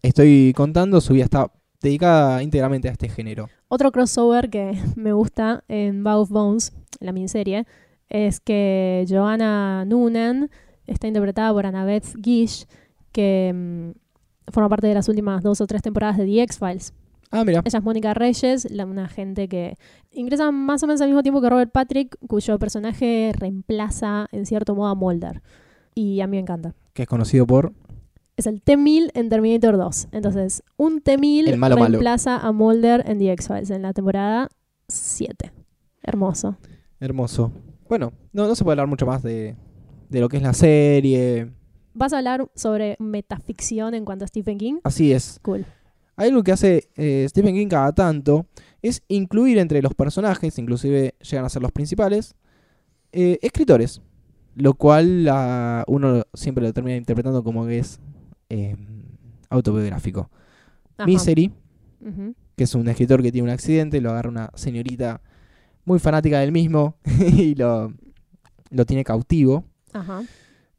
[0.01, 1.51] estoy contando, su vida está
[1.83, 3.49] dedicada íntegramente a este género.
[3.67, 7.67] Otro crossover que me gusta en Bag of Bones, la miniserie,
[8.09, 10.51] es que Joanna Noonan
[10.87, 12.67] está interpretada por Annabeth Gish,
[13.11, 13.91] que mm,
[14.51, 16.93] forma parte de las últimas dos o tres temporadas de The X-Files.
[17.33, 17.63] Ah, mira.
[17.65, 19.77] Ella es Mónica Reyes, la- una agente que
[20.11, 24.75] ingresa más o menos al mismo tiempo que Robert Patrick, cuyo personaje reemplaza en cierto
[24.75, 25.41] modo a Mulder.
[25.95, 26.75] Y a mí me encanta.
[26.93, 27.73] Que es conocido por
[28.37, 30.09] Es el T-1000 en Terminator 2.
[30.13, 31.89] Entonces, un T-1000 El malo malo.
[31.91, 34.49] reemplaza a Mulder en The X-Files en la temporada
[34.89, 35.53] 7.
[36.03, 36.57] Hermoso.
[36.99, 37.53] Hermoso.
[37.89, 39.57] bueno, no, no se puede hablar mucho más de,
[40.09, 41.51] de lo que es la serie.
[41.95, 44.79] ¿Vas a hablar sobre metaficción en cuanto a Stephen King?
[44.85, 45.39] Así es.
[45.43, 45.65] Cool.
[46.17, 48.47] Hay algo que hace eh, Stephen King cada tanto,
[48.83, 52.35] es incluir entre los personajes, inclusive llegan a ser los principales,
[53.13, 54.03] eh, escritores.
[54.57, 55.31] Lo cual
[55.87, 58.01] uno siempre lo termina interpretando como que es
[58.51, 58.77] eh,
[59.49, 60.29] autobiográfico.
[60.99, 61.07] Ajá.
[61.07, 61.53] Misery,
[62.57, 65.23] que es un escritor que tiene un accidente, lo agarra una señorita
[65.85, 67.95] muy fanática del mismo y lo,
[68.71, 69.65] lo tiene cautivo.
[69.93, 70.23] Ajá.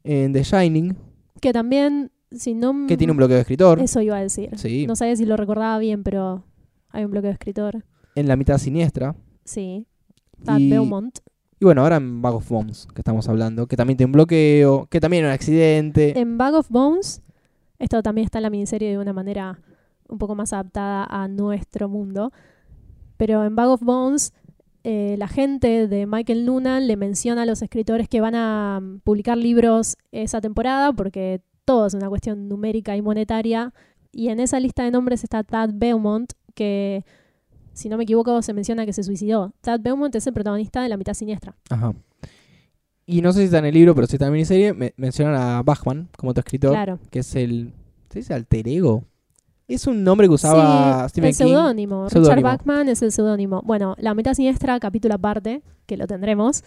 [0.04, 0.96] En The Shining,
[1.40, 2.86] Que también, si no...
[2.86, 3.80] que tiene un bloqueo de escritor.
[3.80, 4.50] Eso iba a decir.
[4.58, 4.86] Sí.
[4.86, 6.44] No sabía si lo recordaba bien, pero
[6.90, 7.84] hay un bloqueo de escritor.
[8.14, 9.14] En La mitad siniestra.
[9.44, 9.86] Sí.
[10.44, 11.18] Tad Y, Beaumont.
[11.60, 14.86] y bueno, ahora en Bag of Bones, que estamos hablando, que también tiene un bloqueo,
[14.90, 16.18] que también un accidente.
[16.18, 17.22] En Bag of Bones,
[17.78, 19.60] esto también está en la miniserie de una manera
[20.08, 22.32] un poco más adaptada a nuestro mundo.
[23.16, 24.32] Pero en Bag of Bones,
[24.84, 29.00] eh, la gente de Michael Noonan le menciona a los escritores que van a mm,
[29.00, 33.72] publicar libros esa temporada, porque todo es una cuestión numérica y monetaria.
[34.12, 37.04] Y en esa lista de nombres está Tad Beaumont, que,
[37.72, 39.54] si no me equivoco, se menciona que se suicidó.
[39.60, 41.54] Tad Beaumont es el protagonista de La mitad siniestra.
[41.70, 41.94] Ajá.
[43.06, 44.94] Y no sé si está en el libro, pero si está en la miniserie, me-
[44.96, 46.98] mencionan a Bachman como otro escritor, Claro.
[47.10, 47.72] que es el.
[48.10, 49.04] ¿Se dice alter ego?
[49.68, 51.44] Es un nombre que usaba sí, Stephen el King.
[51.44, 52.08] seudónimo.
[52.08, 52.42] Richard.
[52.42, 53.62] Bachman es el seudónimo.
[53.64, 56.62] Bueno, La mitad siniestra, capítulo aparte, que lo tendremos,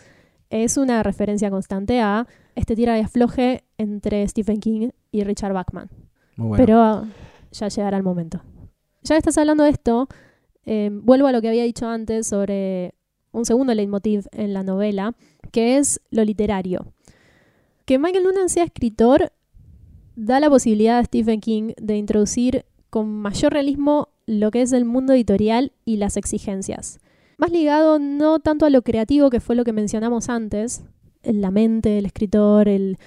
[0.49, 5.89] es una referencia constante a este tira y afloje entre Stephen King y Richard Bachman.
[6.37, 6.65] Muy bueno.
[6.65, 7.07] Pero
[7.51, 8.41] ya llegará el momento.
[9.03, 10.07] Ya que estás hablando de esto,
[10.65, 12.95] eh, vuelvo a lo que había dicho antes sobre
[13.31, 15.13] un segundo leitmotiv en la novela,
[15.51, 16.93] que es lo literario.
[17.85, 19.31] Que Michael Noonan sea escritor
[20.15, 22.65] da la posibilidad a Stephen King de introducir
[22.95, 26.99] con mayor realismo lo que es el mundo editorial y las exigencias.
[27.37, 30.81] Más ligado no tanto a lo creativo, que fue lo que mencionamos antes,
[31.21, 32.97] la mente del escritor, el,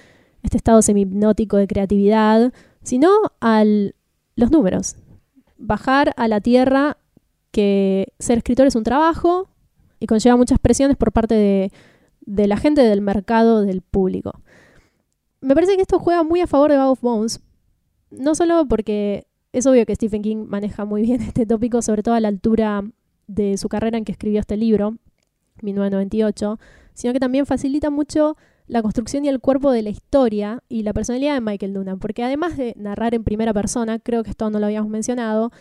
[0.43, 3.09] este estado semi-hipnótico de creatividad, sino
[3.41, 3.63] a
[4.35, 4.95] los números.
[5.57, 6.97] Bajar a la tierra
[7.49, 9.49] que ser escritor es un trabajo
[9.99, 11.71] y conlleva muchas presiones por parte de,
[12.21, 14.39] de la gente del mercado, del público.
[15.41, 17.41] Me parece que esto juega muy a favor de Bag of Bones,
[18.11, 22.15] no solo porque es obvio que Stephen King maneja muy bien este tópico, sobre todo
[22.15, 22.83] a la altura
[23.27, 24.95] de su carrera en que escribió este libro,
[25.61, 26.59] 1998,
[26.93, 28.37] sino que también facilita mucho
[28.67, 32.23] la construcción y el cuerpo de la historia y la personalidad de Michael Noonan, porque
[32.23, 35.51] además de narrar en primera persona, creo que esto no lo habíamos mencionado,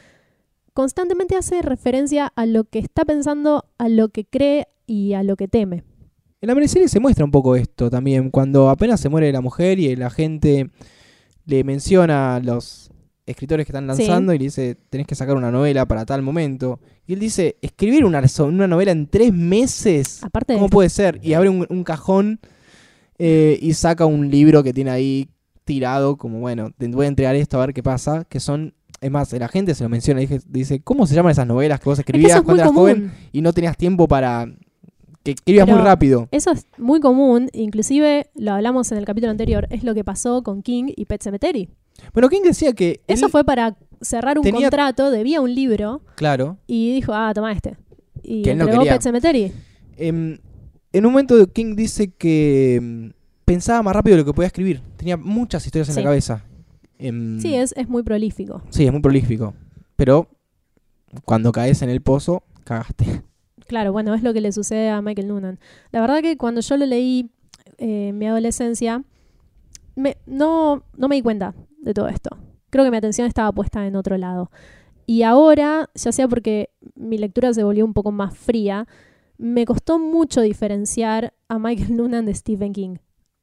[0.75, 5.37] constantemente hace referencia a lo que está pensando, a lo que cree y a lo
[5.37, 5.85] que teme.
[6.41, 9.79] En la miniserie se muestra un poco esto también, cuando apenas se muere la mujer
[9.79, 10.71] y la gente
[11.47, 12.88] le menciona los
[13.31, 14.03] escritores que están Sí.
[14.03, 16.81] lanzando y le dice, tenés que sacar una novela para tal momento.
[17.07, 18.21] Y él dice, escribir una,
[18.67, 21.21] novela en tres meses, Aparte de ¿cómo puede ser?
[21.23, 22.41] Y abre un, un cajón
[23.19, 25.29] eh, y saca un libro que tiene ahí
[25.65, 28.75] tirado, como bueno, te voy a entregar esto a ver qué pasa, que son...
[29.01, 31.89] Es más, la gente se lo menciona y dice- ¿cómo se llaman esas novelas que
[31.89, 34.47] vos Es que escribías es cuando eras joven y no tenías tiempo para...
[35.23, 36.27] que escribías Pero- muy rápido?
[36.33, 40.43] Eso es muy común, inclusive lo hablamos en el capítulo anterior, es lo que pasó
[40.43, 41.69] con King y Pet Cemetery.
[42.13, 43.01] Bueno, King decía que...
[43.07, 46.59] Eso fue para cerrar un tenía- contrato, debía un libro Claro.
[46.67, 47.77] y dijo, ah, toma este.
[48.23, 48.95] Y Que no entregó quería.
[48.95, 49.53] Pet Cemetery.
[49.97, 50.39] Em,
[50.93, 53.13] en un momento King dice que em,
[53.45, 54.81] pensaba más rápido de lo que podía escribir.
[54.97, 56.01] Tenía muchas historias en Sí.
[56.01, 56.45] la cabeza.
[56.99, 58.63] Em, Sí, es, es muy prolífico.
[58.71, 59.55] Sí, es muy prolífico.
[59.97, 60.29] Pero
[61.25, 63.23] cuando caes en el pozo, cagaste.
[63.67, 65.59] Claro, bueno, es lo que le sucede a Michael Noonan.
[65.91, 67.31] La verdad que cuando yo lo leí
[67.79, 69.03] eh, en mi adolescencia,
[69.95, 71.55] me- no, no me di cuenta
[71.89, 72.31] de todo esto.
[72.71, 74.51] Creo que mi atención estaba puesta en otro lado.
[75.07, 78.87] Y ahora, ya sea porque mi lectura se volvió un poco más fría,
[79.39, 82.97] me costó mucho diferenciar a Michael Noonan de Stephen King.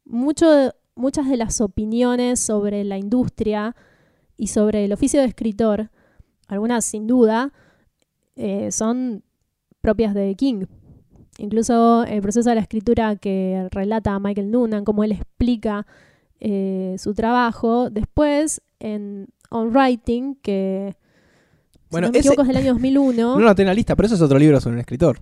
[0.04, 0.74] Muchas
[1.28, 3.76] de las opiniones sobre la industria
[4.38, 5.90] y sobre el oficio de escritor,
[6.48, 7.52] algunas sin duda,
[8.36, 9.24] eh, son
[9.82, 10.66] propias de King.
[11.38, 15.88] Incluso el proceso de la escritura que relata Michael Noonan, cómo él explica
[16.40, 17.90] eh, su trabajo.
[17.90, 20.96] Después, en On Writing, que
[21.90, 23.34] Bueno, si no me ese- equivoco es del año 2001.
[23.36, 25.22] No lo noté en la lista, pero eso es otro libro sobre un escritor.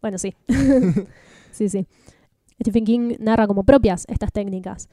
[0.00, 0.34] Bueno, sí.
[1.52, 1.86] sí, sí.
[2.60, 4.88] Stephen King narra como propias estas técnicas.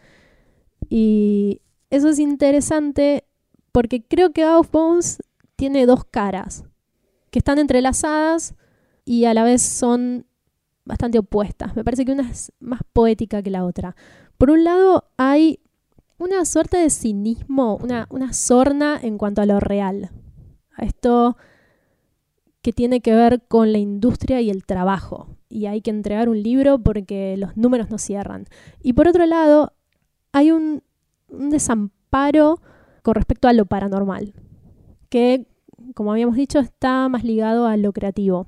[0.89, 3.25] Y eso es interesante
[3.71, 5.17] porque creo que Out of Bones
[5.55, 6.63] tiene dos caras
[7.31, 8.55] que están entrelazadas
[9.03, 10.25] y a la vez son
[10.85, 11.75] bastante opuestas.
[11.75, 13.95] Me parece que una es más poética que la otra.
[14.37, 15.59] Por un lado, hay
[16.17, 20.11] una suerte de cinismo, una, una sorna en cuanto a lo real.
[20.77, 21.37] A esto
[22.61, 25.27] que tiene que ver con la industria y el trabajo.
[25.49, 28.45] Y hay que entregar un libro porque los números no cierran.
[28.81, 29.73] Y por otro lado,
[30.31, 30.81] hay un,
[31.29, 32.59] un desamparo
[33.03, 34.33] con respecto a lo paranormal,
[35.09, 35.45] que,
[35.93, 38.47] como habíamos dicho, está más ligado a lo creativo.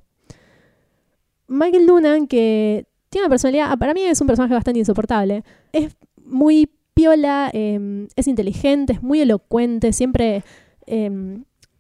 [1.48, 6.70] Michael Noonan, que tiene una personalidad, para mí es un personaje bastante insoportable, es muy
[6.94, 10.44] piola, eh, es inteligente, es muy elocuente, siempre
[10.88, 11.40] eh,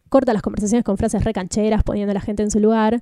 [0.09, 3.01] corta las conversaciones con frases recancheras, poniendo a la gente en su lugar.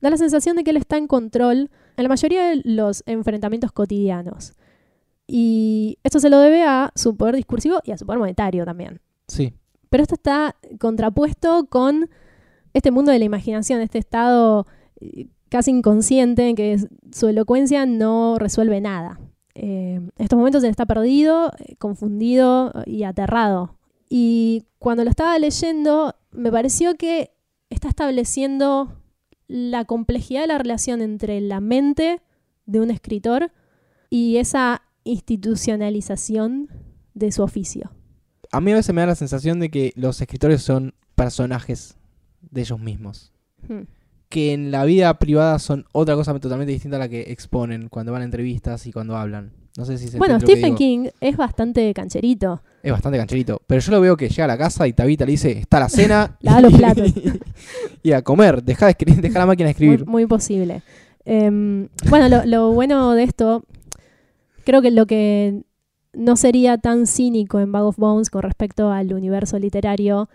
[0.00, 3.72] Da la sensación de que él está en control en la mayoría de los enfrentamientos
[3.72, 4.54] cotidianos.
[5.26, 9.00] Y esto se lo debe a su poder discursivo y a su poder monetario también.
[9.26, 9.52] Sí.
[9.90, 12.08] Pero esto está contrapuesto con
[12.72, 14.66] este mundo de la imaginación, este estado
[15.00, 16.78] eh, casi inconsciente en que
[17.12, 19.20] su elocuencia no resuelve nada.
[19.54, 23.76] Eh, en estos momentos él está perdido, eh, confundido y aterrado.
[24.08, 27.32] Y cuando lo estaba leyendo, me pareció que
[27.70, 28.94] está estableciendo
[29.48, 32.22] la complejidad de la relación entre la mente
[32.66, 33.50] de un escritor
[34.10, 36.68] y esa institucionalización
[37.14, 37.90] de su oficio.
[38.52, 41.98] A mí a veces me da la sensación de que los escritores son personajes
[42.40, 43.32] de ellos mismos.
[43.66, 43.82] Hmm.
[44.28, 48.12] Que en la vida privada son otra cosa totalmente distinta a la que exponen cuando
[48.12, 49.52] van a entrevistas y cuando hablan.
[49.76, 50.74] No sé si se Bueno, Stephen.
[50.74, 52.62] King es bastante cancherito.
[52.82, 53.62] Es bastante cancherito.
[53.66, 55.88] Pero yo lo veo que llega a la casa y Tabita le dice, está la
[55.88, 56.36] cena.
[56.40, 57.12] Lava los platos.
[58.02, 60.04] y a comer, deja, de escri- deja la máquina de escribir.
[60.06, 60.82] muy posible.
[61.24, 63.64] Em, bueno, lo, lo bueno de esto,
[64.64, 65.62] creo que lo que
[66.12, 70.28] no sería tan cínico en Bag of Bones con respecto al universo literario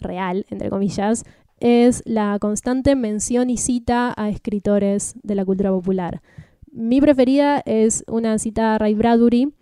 [0.00, 1.24] real, entre comillas,
[1.60, 6.22] es la constante mención y cita a escritores de la cultura popular.
[6.70, 9.54] Mi preferida es una cita a Ray Bradbury,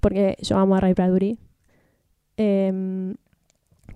[0.00, 1.38] porque yo amo a Ray Bradbury,
[2.36, 3.16] em,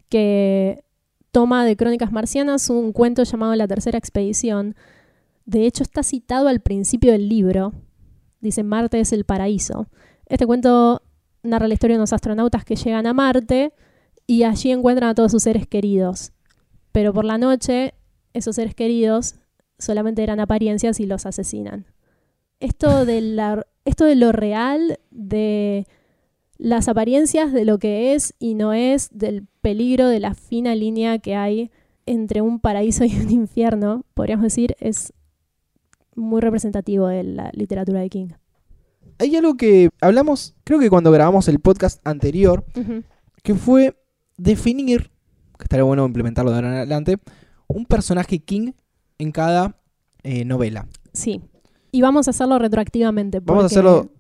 [0.08, 0.82] que
[1.30, 4.74] toma de Crónicas Marcianas un cuento llamado La Tercera Expedición.
[5.44, 7.72] De hecho, está citado al principio del libro.
[8.40, 9.86] Dice, Marte es el paraíso.
[10.26, 11.02] Este cuento
[11.42, 13.72] narra la historia de unos astronautas que llegan a Marte
[14.26, 16.32] y allí encuentran a todos sus seres queridos.
[16.93, 17.95] Pero por la noche,
[18.32, 19.36] esos seres queridos
[19.78, 21.86] solamente eran apariencias y los asesinan.
[22.61, 25.86] Esto de, la, esto de lo real, de
[26.59, 31.18] las apariencias de lo que es y no es, del peligro de la fina línea
[31.18, 31.70] que hay
[32.07, 35.12] entre un paraíso y un infierno, podríamos decir, es
[36.14, 38.28] muy representativo de la literatura de King.
[39.18, 42.64] Hay algo que hablamos, creo que cuando grabamos el podcast anterior,
[43.43, 43.97] que fue
[44.36, 45.11] definir,
[45.61, 47.18] que estaría bueno implementarlo de ahora en adelante,
[47.68, 48.72] un personaje King
[49.18, 49.76] en cada
[50.22, 50.86] eh, novela.
[51.12, 51.40] Sí.
[51.92, 53.40] Y vamos a hacerlo retroactivamente.
[53.40, 54.11] Vamos a hacerlo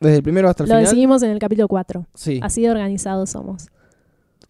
[0.00, 0.84] desde el primero hasta el Lo final.
[0.84, 2.06] decidimos en el capítulo 4.
[2.14, 2.40] Sí.
[2.42, 3.68] Así de organizados somos.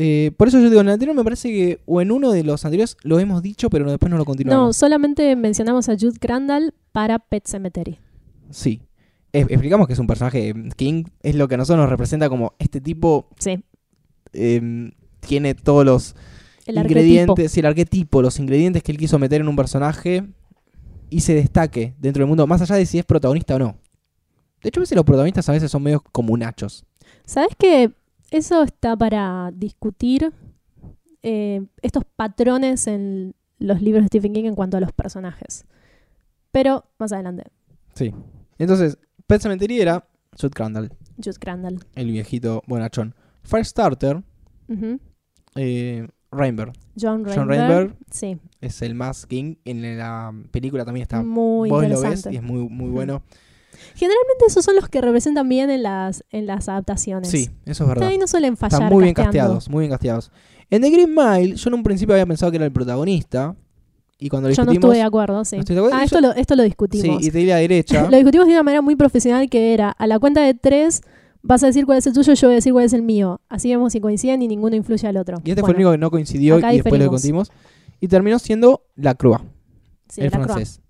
[0.01, 2.45] Eh, por eso yo digo, en el anterior me parece que, o en uno de
[2.45, 4.77] los anteriores lo hemos dicho, pero no- después no lo No, continuamos.
[4.77, 7.99] solamente mencionamos a Jude Crandall para Pet Cemetery.
[8.51, 8.81] Sí.
[9.33, 12.55] Explicamos que es un personaje eh, King, es lo que a nosotros nos representa como
[12.61, 13.63] este tipo Sí.
[14.33, 14.91] eh,
[15.21, 16.15] tiene todos los
[16.69, 17.61] El ingredientes, arquetipo.
[17.61, 20.25] el arquetipo, los ingredientes que él quiso meter en un personaje
[21.11, 23.77] y se destaque dentro del mundo, más allá de si es protagonista o no.
[24.63, 26.85] De hecho, a veces los protagonistas a veces son medios comunachos.
[27.25, 27.93] ¿Sabes que
[28.31, 30.33] eso está para discutir
[31.23, 35.65] eh, estos patrones en los libros de Stephen King en cuanto a los personajes?
[36.53, 37.45] Pero más adelante,
[37.95, 38.13] Sí.
[38.59, 38.97] Entonces,
[39.27, 40.07] Pet Cemetery era
[40.39, 41.79] Jude Crandall, Jude Crandall.
[41.97, 43.15] el viejito bonachón.
[43.43, 44.23] Firestarter,
[44.69, 45.01] Ujú.
[45.57, 46.73] eh, Rainbow.
[47.01, 47.35] John Rainberg.
[47.37, 49.57] John Rainbow Sí, es el más King.
[49.65, 51.23] En la película también está.
[51.23, 53.23] muy Vos lo ves y es muy, muy bueno.
[53.95, 57.31] Generalmente esos son los que representan bien en las, en las adaptaciones.
[57.31, 58.09] Sí, eso es verdad.
[58.09, 58.81] Ahí no suelen fallar.
[58.83, 59.55] Están muy bien casteando.
[59.55, 60.33] casteados, muy bien casteados.
[60.71, 63.55] En The Green Mile, yo en un principio había pensado que era el protagonista.
[64.21, 65.57] Y cuando lo Yo no estuve de acuerdo, sí.
[65.59, 65.97] No de acuerdo.
[65.97, 67.25] Ah, esto, yo- lo, esto lo sí, discutimos.
[67.25, 68.03] y te di la derecha.
[68.11, 71.03] Lo discutimos de una manera muy profesional que era, a la cuenta de tres
[71.43, 73.41] vas a decir cuál es el tuyo, yo voy a decir cuál es el mío.
[73.49, 75.39] Así vemos si coinciden y ninguno influye al otro.
[75.45, 77.51] y este fue el único que no coincidió y después lo contimos.
[78.01, 79.17] Y terminó siendo La
[80.09, 80.81] sí, el la francés.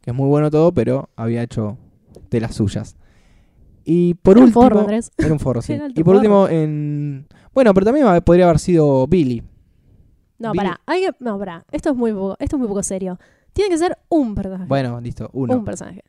[0.00, 1.76] Que es muy bueno todo, pero había hecho
[2.30, 2.96] de las suyas.
[3.84, 4.62] Y por Era un último.
[4.62, 5.10] forro, Andrés.
[5.16, 5.74] Era un forro, sí.
[5.94, 6.18] Y por forro.
[6.18, 7.26] último, en.
[7.54, 9.42] Bueno, pero también podría haber sido Billy.
[10.38, 10.80] No, Vi- pará.
[10.86, 11.64] hay que- no, pará.
[11.70, 13.18] Esto es, muy poco, esto es muy poco serio.
[13.52, 14.64] Tiene que ser un personaje.
[14.66, 15.54] Bueno, listo, uno.
[15.56, 16.02] Un personaje.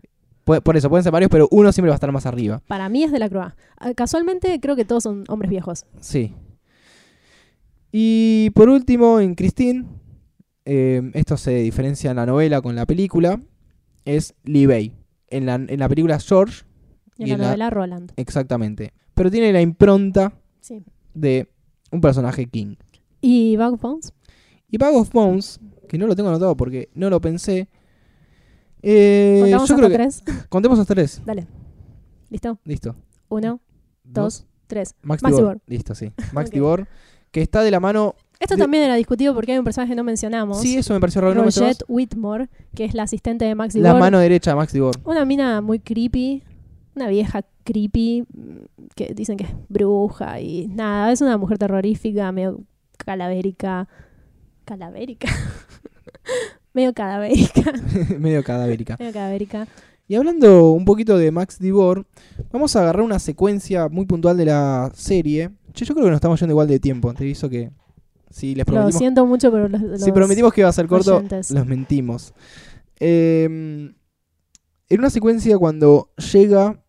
[0.43, 2.61] Por eso, pueden ser varios, pero uno siempre va a estar más arriba.
[2.67, 3.53] Para mí es de la Croix.
[3.77, 5.85] Ah, Casualmente creo que todos son hombres viejos.
[5.99, 6.33] Sí.
[7.91, 9.85] Y por último, en Christine,
[10.65, 13.39] eh, esto se diferencia en la novela con la película,
[14.05, 14.93] es Lee Bay.
[15.27, 16.63] En la, en la película George,
[17.17, 18.11] Y en Y la en la- novela Roland.
[18.15, 18.93] exactamente.
[19.13, 20.83] Pero tiene la impronta Sí.
[21.13, 21.49] de
[21.91, 22.75] un personaje King.
[23.21, 24.13] ¿Y Bug Bones?
[24.69, 27.67] Y Bag of Bones, que no lo tengo anotado porque no lo pensé.
[28.83, 29.95] Eh, ¿Contamos yo hasta creo que.
[29.95, 30.23] tres?
[30.49, 31.21] Contemos hasta tres.
[31.25, 31.47] Dale.
[32.29, 32.59] ¿Listo?
[32.65, 32.95] Listo.
[33.29, 33.59] Uno,
[34.03, 34.95] dos, tres.
[35.01, 35.53] Max, Max Tibor.
[35.53, 35.61] Tibor.
[35.67, 36.11] Listo, sí.
[36.33, 36.53] Max Ok.
[36.53, 36.87] Tibor.
[37.31, 38.15] Que está de la mano.
[38.39, 40.59] Esto De- también era discutido porque hay un personaje que no mencionamos.
[40.61, 41.35] Sí, eso me pareció raro.
[41.35, 43.99] ¿no me Roget Whitmore, que es la asistente de Max La Tibor.
[43.99, 44.95] mano derecha de Max Tibor.
[45.05, 46.43] Una mina muy creepy,
[46.95, 48.25] una vieja creepy,
[48.95, 52.61] que dicen que es bruja y nada, es una mujer terrorífica, medio
[52.97, 53.87] calavérica.
[54.65, 55.27] ¿Calavérica?
[56.73, 57.73] medio cadavérica,
[58.19, 58.95] medio cadavérica.
[58.99, 59.67] medio cadavérica.
[60.07, 62.05] Y hablando un poquito de Max Tibor,
[62.51, 65.51] vamos a agarrar una secuencia muy puntual de la serie.
[65.73, 67.13] Che, yo creo que nos estamos yendo igual de tiempo.
[67.13, 67.71] Te aviso que
[68.29, 70.87] si les Lo prometimos, siento mucho, pero los, los si prometimos que iba a ser
[70.87, 71.51] corto, oyentes.
[71.51, 72.33] los mentimos.
[72.99, 73.45] Eh,
[74.89, 76.83] en una secuencia cuando llega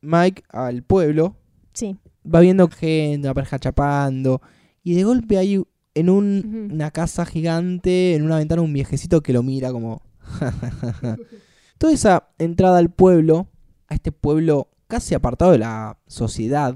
[0.00, 1.34] Mike al pueblo,
[1.72, 1.96] Sí,
[2.32, 4.40] va viendo gente, una pareja chapando,
[4.84, 5.62] y de golpe hay
[5.96, 10.02] en un- una casa gigante, en una ventana, un viejecito que lo mira como...
[11.78, 13.48] Toda esa entrada al pueblo,
[13.88, 16.74] a este pueblo casi apartado de la sociedad,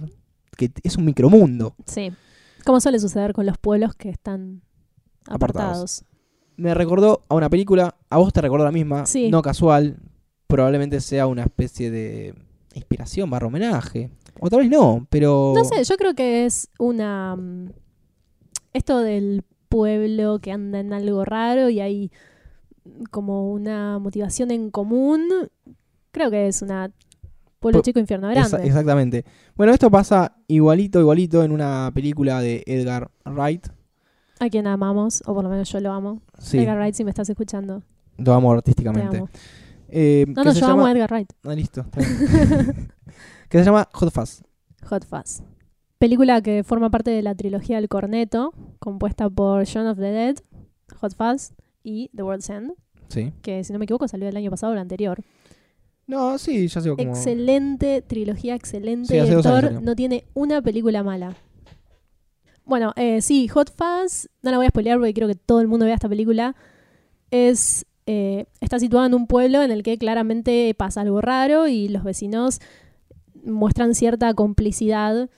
[0.57, 1.75] que es un micromundo.
[1.87, 2.13] sí.
[2.67, 4.61] Como suele suceder con los pueblos que están
[5.27, 6.03] Apartados.
[6.03, 6.05] apartados.
[6.59, 9.31] Me recordó a una película, a vos te recordó la misma, Sí.
[9.31, 9.97] no casual,
[10.47, 12.35] probablemente sea una especie de
[12.75, 14.11] inspiración, barra homenaje.
[14.39, 15.55] O tal vez no, pero...
[15.57, 17.35] No sé, yo creo que es una...
[17.35, 17.71] mm,
[18.73, 22.11] Esto del pueblo que anda en algo raro y hay
[23.11, 25.23] como una motivación en común,
[26.13, 26.91] creo que es una
[27.61, 28.67] pueblo Pu- chico infierno Esa- grande.
[28.69, 29.25] exactamente.
[29.55, 33.67] Bueno, esto pasa igualito, igualito en una película de Edgar Wright.
[34.41, 36.23] A quien amamos, o por lo menos yo lo amo.
[36.39, 37.83] Sí, Edgar Wright, si me estás escuchando,
[38.17, 39.19] lo amo te artísticamente.
[39.19, 39.29] amo.
[39.89, 40.73] Eh, No, no, yo llama...
[40.73, 41.33] amo a Edgar Wright.
[41.45, 41.83] Ah, listo.
[41.83, 42.93] está bien.
[43.51, 44.43] que se llama Hot Fuzz.
[44.89, 45.43] Hot Fuzz.
[46.01, 50.37] Película que forma parte de la trilogía del Corneto, compuesta por Shaun of the Dead,
[50.99, 52.73] Hot Fuzz y The World's End,
[53.09, 53.35] Sí.
[53.43, 55.23] que si no me equivoco salió el año pasado o el anterior.
[56.07, 57.03] No, sí, ya sé como...
[57.03, 59.83] Excelente trilogía, excelente Sí, director.
[59.83, 61.37] No tiene una película mala.
[62.65, 65.69] Bueno, eh, sí, Hot Fuzz, no la voy a spoilear porque quiero que todo el
[65.69, 66.57] mundo vea esta película.
[67.31, 71.89] Es, eh, está situada en un pueblo en el que claramente pasa algo raro y
[71.89, 72.59] los vecinos
[73.45, 75.29] muestran cierta complicidad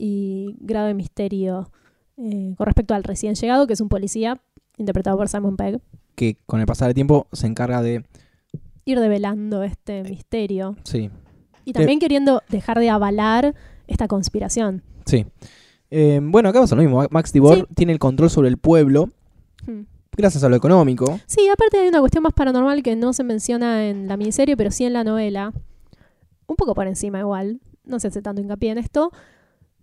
[0.00, 1.70] y grado de misterio
[2.16, 4.40] eh, con respecto al recién llegado, que es un policía
[4.76, 5.80] interpretado por Simon Pegg.
[6.14, 8.04] Que con el pasar del tiempo se encarga de...
[8.84, 11.10] Ir develando este misterio Sí,
[11.64, 13.54] y también queriendo dejar de avalar
[13.88, 14.82] esta conspiración.
[15.04, 15.26] sí.
[15.90, 17.02] Eh, bueno, acá pasa lo mismo.
[17.10, 17.64] Max Tibor Sí.
[17.74, 19.08] tiene el control sobre el pueblo
[19.66, 19.84] Hmm.
[20.16, 21.18] gracias a lo económico.
[21.26, 24.70] Sí, aparte hay una cuestión más paranormal que no se menciona en la miniserie, pero
[24.70, 25.52] sí en la novela.
[26.46, 27.60] Un poco por encima igual.
[27.84, 29.10] No se hace tanto hincapié en esto.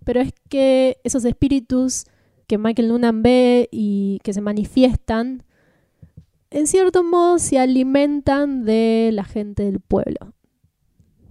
[0.05, 2.05] Pero es que esos espíritus
[2.47, 5.43] que Michael Noonan ve y que se manifiestan,
[6.51, 10.33] en cierto modo se alimentan de la gente del pueblo.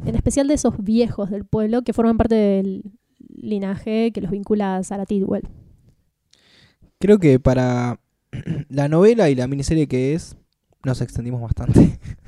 [0.04, 2.82] En especial de esos viejos del pueblo que forman parte del
[3.18, 5.48] linaje que los vincula a Sarah Tidwell.
[6.98, 8.00] Creo que para
[8.68, 10.36] la novela y la miniserie que es,
[10.84, 11.98] nos extendimos bastante.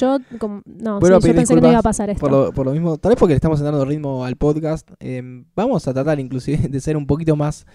[0.00, 2.20] Yo, como, no, a sí, yo pensé que no iba a pasar esto.
[2.20, 5.22] Por lo, por lo mismo, tal vez porque le estamos dando ritmo al podcast, eh,
[5.54, 7.66] vamos a tratar inclusive de ser un poquito más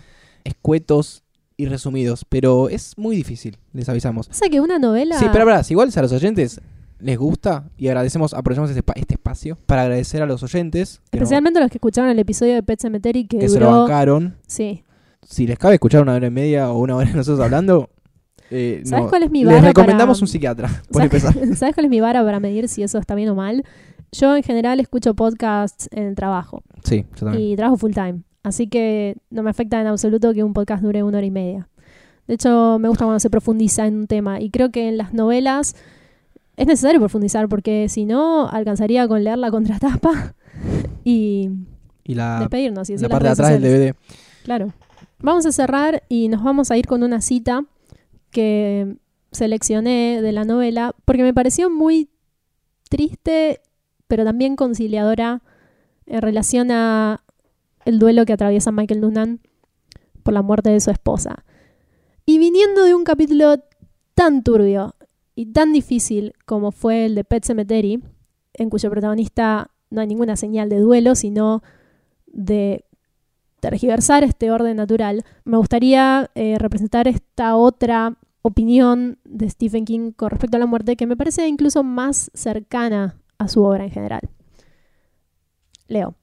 [0.44, 1.24] escuetos
[1.58, 4.28] y resumidos, pero es muy difícil, les avisamos.
[4.30, 5.18] O sea que una novela...
[5.18, 6.62] Sí, pero ahora, si igual a los oyentes
[7.00, 11.60] les gusta y agradecemos, aprovechamos este, este espacio para agradecer a los oyentes no- Especialmente
[11.60, 14.36] los que escucharon el episodio de Pet Cemetery que, que se lo bancaron.
[14.48, 14.84] sí.
[15.30, 17.90] Si les cabe escuchar una hora y media o una hora nosotros hablando,
[18.52, 21.56] eh, ¿Sabes no, cuál es mi les vara recomendamos para- un psiquiatra, por ¿Sabes, empezar.
[21.58, 23.64] ¿Sabes cuál es mi vara para medir si eso está bien o mal?
[24.12, 27.44] Yo en general escucho podcasts en el trabajo Sí, yo también.
[27.52, 28.22] y trabajo full time.
[28.44, 31.68] Así que no me afecta en absoluto que un podcast dure una hora y media.
[32.28, 34.40] De hecho, me gusta cuando se profundiza en un tema.
[34.40, 35.76] Y creo que en las novelas
[36.56, 40.34] es necesario profundizar porque si no, alcanzaría con leer la contratapa
[41.04, 41.50] y
[42.06, 42.90] Y la, despedirnos.
[42.90, 43.62] Y la parte de atrás del.
[43.62, 43.96] DVD.
[44.44, 44.74] Claro.
[45.20, 47.64] Vamos a cerrar y nos vamos a ir con una cita
[48.32, 48.98] que
[49.32, 52.10] seleccioné de la novela porque me pareció muy
[52.90, 53.62] triste,
[54.08, 55.42] pero también conciliadora
[56.06, 57.24] en relación a
[57.86, 59.40] el duelo que atraviesa Michael Noonan
[60.24, 61.46] por la muerte de su esposa.
[62.26, 63.64] Y viniendo de un capítulo
[64.14, 64.96] tan turbio
[65.36, 68.04] y tan difícil como fue el de Pet Cemetery,
[68.54, 71.64] en cuyo protagonista no hay ninguna señal de duelo, sino
[72.26, 72.84] de
[73.60, 80.30] tergiversar este orden natural, me gustaría eh, representar esta otra opinión de Stephen King con
[80.30, 84.22] respecto a la muerte que me parece incluso más cercana a su obra en general.
[85.88, 86.16] Leo.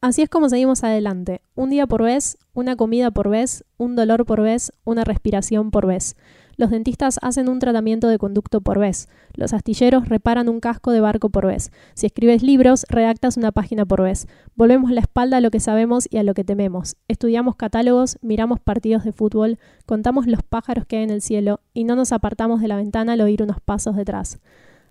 [0.00, 1.42] Así es como seguimos adelante.
[1.54, 5.86] Un día por vez, una comida por vez, un dolor por vez, una respiración por
[5.86, 6.16] vez.
[6.56, 9.08] Los dentistas hacen un tratamiento de conducto por vez.
[9.34, 11.70] Los astilleros reparan un casco de barco por vez.
[11.94, 14.26] Si escribes libros, redactas una página por vez.
[14.54, 16.96] Volvemos la espalda a lo que sabemos y a lo que tememos.
[17.08, 21.84] Estudiamos catálogos, miramos partidos de fútbol, contamos los pájaros que hay en el cielo y
[21.84, 24.38] no nos apartamos de la ventana al oír unos pasos detrás.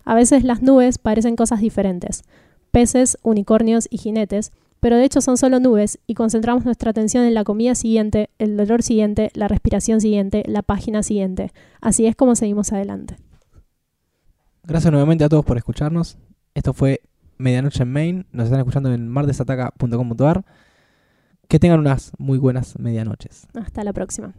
[0.03, 2.23] A veces las nubes parecen cosas diferentes.
[2.71, 4.51] Peces, unicornios y jinetes,
[4.81, 8.57] pero de hecho son solo nubes y concentramos nuestra atención en la comida siguiente, el
[8.57, 11.53] dolor siguiente, la respiración siguiente, la página siguiente.
[11.79, 13.15] Así es como seguimos adelante.
[14.63, 16.17] Gracias nuevamente a todos por escucharnos.
[16.55, 17.01] Esto fue
[17.37, 18.25] Medianoche en Main.
[18.31, 20.45] Nos están escuchando en mardesataca.com.ar.
[21.47, 23.47] Que tengan unas muy buenas medianoches.
[23.53, 24.33] Hasta la próxima.